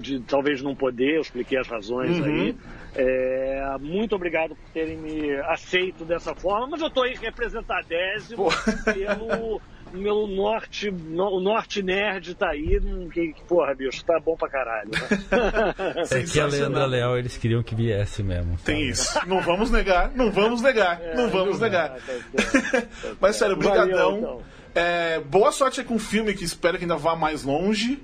[0.00, 2.24] de talvez não poder, eu expliquei as razões Uhum.
[2.24, 2.56] aí.
[2.96, 8.92] É, muito obrigado por terem me aceito dessa forma, mas eu tô aí representadésimo Pô.
[8.92, 9.60] pelo
[9.92, 12.80] meu norte, no- o norte nerd tá aí,
[13.12, 14.88] que, que, porra, bicho, tá bom pra caralho.
[14.90, 14.98] Né?
[16.12, 16.46] É que a.
[16.46, 18.56] Leandra Leal eles queriam que viesse mesmo.
[18.64, 19.18] Tem sabe?
[19.26, 19.28] isso.
[19.28, 21.90] Não vamos negar, não vamos negar, não vamos negar.
[21.90, 23.68] Ah, tá certo, tá Mas sério, certo.
[23.76, 24.18] Valeu, brigadão.
[24.18, 24.42] então.
[24.72, 28.00] É, boa sorte com o filme, que espero que ainda vá mais longe.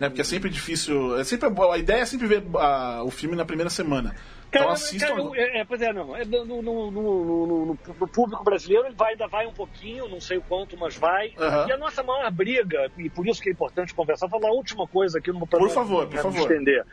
[0.00, 1.18] Né, porque é sempre difícil.
[1.18, 4.14] É sempre, a ideia é sempre ver ah, o filme na primeira semana.
[4.50, 5.06] Cara, então assistam.
[5.06, 6.16] cara, é, é, pois é, não.
[6.16, 10.08] É, no, no, no, no- no- no público brasileiro ele vai, ainda vai um pouquinho,
[10.08, 11.32] não sei o quanto, mas vai.
[11.38, 11.68] Aham.
[11.68, 14.56] E a nossa maior briga, e por isso que é importante conversar, vou falar a
[14.56, 16.40] última coisa aqui, não vou Por favor, por favor.
[16.50, 16.84] estender.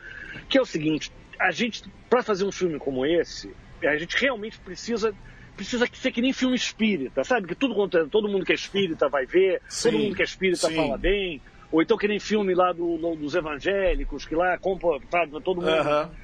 [0.48, 3.52] Que é o seguinte, a gente, para fazer um filme como esse,
[3.82, 5.12] a gente realmente precisa.
[5.56, 7.48] Precisa ser que nem filme espírita, sabe?
[7.48, 10.24] Que tudo, é- todo mundo que é espírita vai ver, Sim, todo mundo que é
[10.24, 10.76] espírita sim.
[10.76, 11.42] fala bem.
[11.70, 15.60] Ou então que nem filme lá do- do- dos evangélicos, que lá compra, sabe, todo
[15.60, 16.16] mundo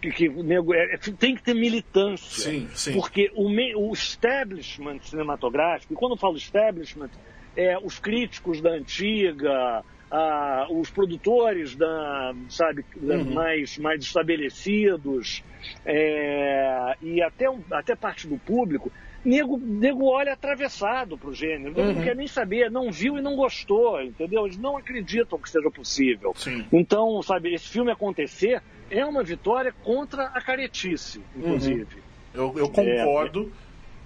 [0.00, 2.50] que, que é- é- tem que ter militância.
[2.50, 2.92] Sim, sim.
[2.92, 3.48] Porque o,
[3.88, 7.10] o establishment cinematográfico, e quando eu falo establishment,
[7.56, 13.34] é os críticos da antiga, a- os produtores da, sabe, da- Uhum.
[13.34, 15.42] mais, mais estabelecidos,
[15.84, 18.92] é, e até, até parte do público,
[19.26, 21.92] nego, nego olha atravessado pro gênero, Uhum.
[21.94, 24.46] não quer nem saber, não viu e não gostou, entendeu?
[24.46, 26.32] Eles não acreditam que seja possível.
[26.36, 26.64] Sim.
[26.72, 31.86] Então, sabe, esse filme acontecer é uma vitória contra a caretice, inclusive.
[32.32, 33.52] Eu, eu concordo.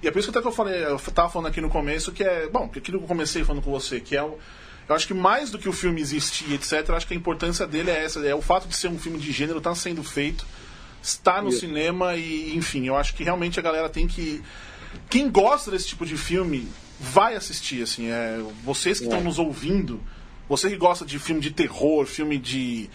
[0.02, 2.10] E é por isso que até que eu falei, eu tava falando aqui no começo,
[2.12, 2.48] que é.
[2.48, 4.38] Bom, que aquilo que eu comecei falando com você, que é o.
[4.88, 7.66] Eu acho que mais do que o filme existir, etc., eu acho que a importância
[7.66, 8.18] dele é essa.
[8.26, 10.44] É o fato de ser um filme de gênero, está sendo feito,
[11.02, 11.60] está no Isso.
[11.60, 14.42] cinema e, enfim, eu acho que realmente a galera tem que.
[15.08, 16.68] Quem gosta desse tipo de filme
[16.98, 18.08] vai assistir, assim.
[18.10, 20.00] É, vocês que estão nos ouvindo,
[20.48, 22.88] você que gosta de filme de terror, filme de.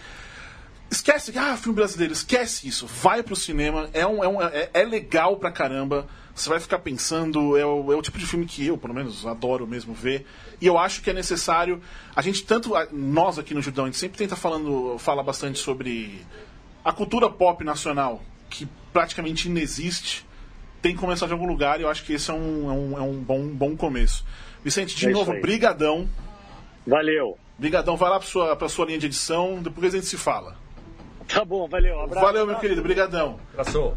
[0.90, 2.86] Esquece, ah, filme brasileiro, esquece isso.
[2.86, 6.06] Vai pro cinema, é, um, é, um- é, é legal pra caramba.
[6.34, 9.26] Você vai ficar pensando, é o, é o tipo de filme que eu, pelo menos,
[9.26, 10.26] adoro mesmo ver.
[10.60, 11.80] E eu acho que é necessário.
[12.14, 12.72] A gente, tanto.
[12.92, 16.24] Nós aqui no Judão, a gente sempre tenta falando, fala bastante sobre
[16.84, 20.24] a cultura pop nacional, que praticamente inexiste.
[20.82, 22.98] Tem que começar de algum lugar e eu acho que esse é um, é um,
[22.98, 24.24] é um bom, bom começo.
[24.62, 26.08] Vicente, de É novo, brigadão.
[26.86, 27.36] Valeu.
[27.58, 30.56] Brigadão, vai lá pra sua, pra sua linha de edição, depois a gente se fala.
[31.26, 32.00] Tá bom, valeu.
[32.02, 32.24] Abraço.
[32.26, 33.40] Valeu, meu querido, brigadão.
[33.56, 33.96] Passou.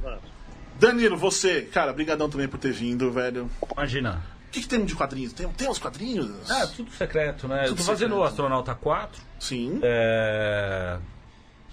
[0.80, 3.50] Danilo, você, cara, brigadão também por ter vindo, velho.
[3.74, 4.24] Imagina.
[4.48, 5.34] O que, que temos de quadrinhos?
[5.34, 6.50] Tem, tem uns quadrinhos?
[6.50, 7.66] É, tudo secreto, né?
[7.66, 8.22] eu Tudo tô fazendo secreto.
[8.22, 9.22] o Astronauta 4.
[9.40, 9.80] Sim.
[9.84, 10.98] É...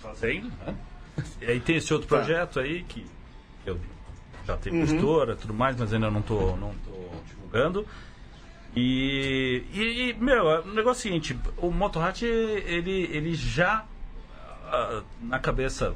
[0.02, 0.74] Fazendo, né?
[1.40, 2.16] E aí tem esse outro Tá.
[2.16, 3.06] projeto aí que
[3.64, 3.78] eu
[4.46, 4.86] já tenho Uhum.
[4.86, 7.86] gestora e tudo mais, mas ainda não tô, não tô divulgando.
[8.74, 13.84] E, e, e, meu, o negócio é o seguinte, o Motorhat, ele, ele já
[14.66, 15.94] ah, na cabeça.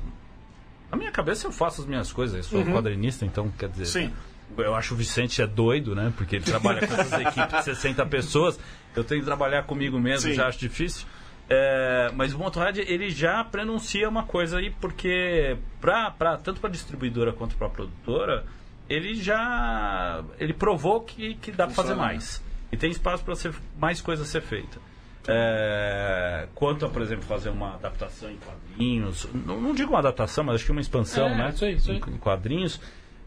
[0.91, 4.01] Na minha cabeça eu faço as minhas coisas, eu sou quadrinista, então quer dizer.
[4.01, 4.09] Uhum.
[4.09, 4.13] Sim.
[4.59, 6.13] Eu acho o Vicente é doido, né?
[6.17, 8.59] Porque ele trabalha com essas equipes de 60 pessoas.
[8.97, 10.35] Eu tenho que trabalhar comigo mesmo, Sim.
[10.35, 11.07] já acho difícil.
[11.53, 16.71] É, mas o Motorhead, ele já prenuncia uma coisa aí, porque pra, pra, tanto para
[16.71, 18.45] distribuidora quanto para produtora,
[18.89, 22.41] ele já ele provou que, que dá para fazer mais.
[22.71, 24.79] E tem espaço para ser mais coisa ser feita.
[25.27, 30.45] É, quanto a, por exemplo, fazer uma adaptação em quadrinhos, não, não digo uma adaptação,
[30.45, 31.51] mas acho que uma expansão, É, né?
[31.53, 31.97] isso aí, isso aí.
[31.99, 32.81] Em quadrinhos.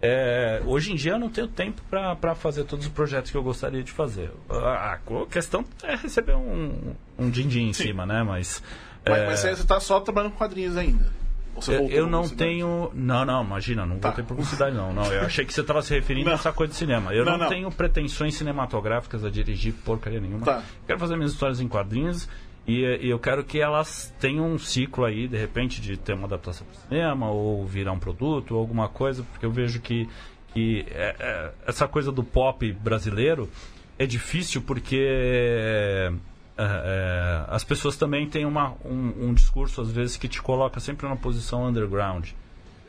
[0.06, 3.42] É, hoje em dia eu não tenho tempo para fazer todos os projetos que eu
[3.42, 4.32] gostaria de fazer.
[4.50, 7.84] A, a questão é receber um, um din-din em Sim.
[7.84, 8.22] cima, né?
[8.22, 8.62] Mas.
[9.08, 11.10] Mas, é, mas você tá só trabalhando com quadrinhos ainda?
[11.68, 12.92] Eu, eu não tenho.
[12.94, 14.10] Não, não, imagina, não Tá.
[14.10, 14.92] vou ter publicidade, não.
[14.92, 15.06] não.
[15.06, 16.32] Eu achei que você estava se referindo Não.
[16.34, 17.14] a essa coisa de cinema.
[17.14, 17.50] Eu Não, não, não.
[17.50, 20.46] tenho pretensões cinematográficas a dirigir porcaria nenhuma.
[20.46, 20.64] Tá.
[20.88, 22.28] Quero fazer minhas histórias em quadrinhos
[22.66, 26.26] E, e eu quero que elas tenham um ciclo aí, de repente, de ter uma
[26.26, 30.08] adaptação para o cinema, ou virar um produto, ou alguma coisa, porque eu vejo que,
[30.54, 33.50] que é, é, essa coisa do pop brasileiro
[34.00, 36.14] é difícil porque é,
[36.58, 41.06] é, as pessoas também têm uma, um, um, discurso, às vezes, que te coloca sempre
[41.06, 42.30] numa posição underground.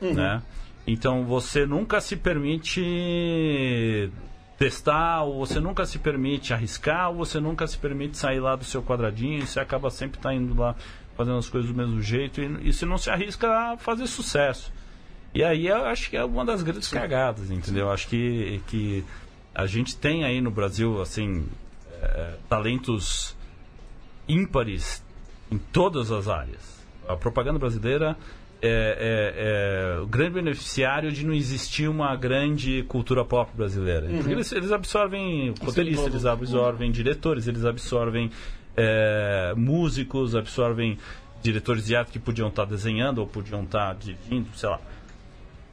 [0.01, 0.13] Uhum.
[0.13, 0.41] Né?
[0.87, 4.09] Então você nunca se permite
[4.57, 8.63] testar, ou você nunca se permite arriscar, ou você nunca se permite sair lá do
[8.63, 10.75] seu quadradinho, e você acaba sempre tá indo lá
[11.15, 14.71] fazendo as coisas do mesmo jeito, e, e você não se arrisca a fazer sucesso.
[15.33, 16.95] E aí eu acho que é uma das grandes Sim.
[16.95, 17.91] cagadas, entendeu?
[17.91, 19.03] Acho que, que
[19.53, 21.45] a gente tem aí no Brasil, assim,
[22.01, 23.35] é, talentos
[24.27, 25.03] ímpares
[25.51, 26.83] em todas as áreas.
[27.07, 28.17] A propaganda brasileira
[28.61, 34.07] é, é, é, o grande beneficiário de não existir uma grande cultura pop brasileira.
[34.07, 34.17] Uhum.
[34.17, 38.31] Porque eles, eles absorvem roteiristas, eles absorvem diretores, eles absorvem
[38.75, 40.97] é, músicos, absorvem
[41.41, 44.79] diretores de arte que podiam estar desenhando ou podiam estar dirigindo, sei lá.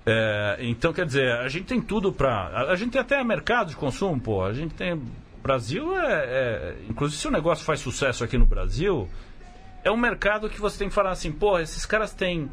[0.05, 2.69] É, então, quer dizer, a gente tem tudo para.
[2.69, 4.45] A gente tem até mercado de consumo, pô.
[4.45, 4.95] A gente tem.
[4.95, 6.77] O Brasil é, é.
[6.89, 9.09] Inclusive, se o negócio faz sucesso aqui no Brasil,
[9.85, 12.51] é um mercado que você tem que falar assim, pô, esses caras têm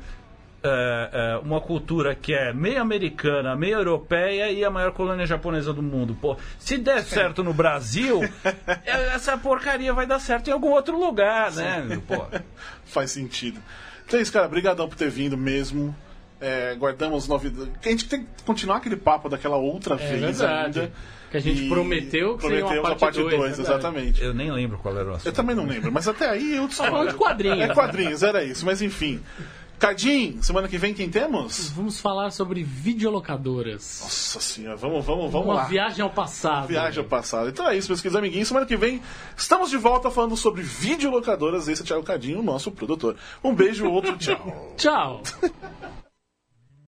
[0.64, 5.74] é, é, uma cultura que é meio americana, meio europeia e a maior colônia japonesa
[5.74, 6.16] do mundo.
[6.20, 8.22] Pô, se der certo no Brasil,
[8.86, 12.02] é, essa porcaria vai dar certo em algum outro lugar, né?
[12.08, 12.26] Pô.
[12.86, 13.60] Faz sentido.
[14.06, 14.48] Então é isso, cara.
[14.48, 15.96] Obrigadão por ter vindo mesmo.
[16.42, 17.70] É, guardamos novidades.
[17.84, 20.80] A gente tem que continuar aquele papo daquela outra é, vez verdade.
[20.80, 20.92] ainda.
[21.30, 24.24] Que a gente prometeu que prometeu seria uma parte 2, exatamente.
[24.24, 25.28] Eu nem lembro qual era o assunto.
[25.28, 27.60] Eu também não lembro, mas até aí eu Tá falando de quadrinhos.
[27.60, 29.22] É quadrinhos, era isso, mas enfim.
[29.80, 31.70] Cadim, semana que vem quem temos?
[31.70, 34.02] Vamos falar sobre videolocadoras.
[34.04, 35.64] Nossa senhora, vamos, vamos, vamos Uma lá.
[35.64, 36.68] viagem ao passado.
[36.68, 37.48] Viagem ao passado.
[37.48, 38.50] Então é isso, meus queridos amiguinhos.
[38.50, 39.02] Semana que vem
[39.38, 41.70] estamos de volta falando sobre videolocadoras.
[41.70, 43.16] Esse é o Thiago Cadinho, o nosso produtor.
[43.42, 44.74] Um beijo, outro tchau.
[44.76, 45.24] Tchau.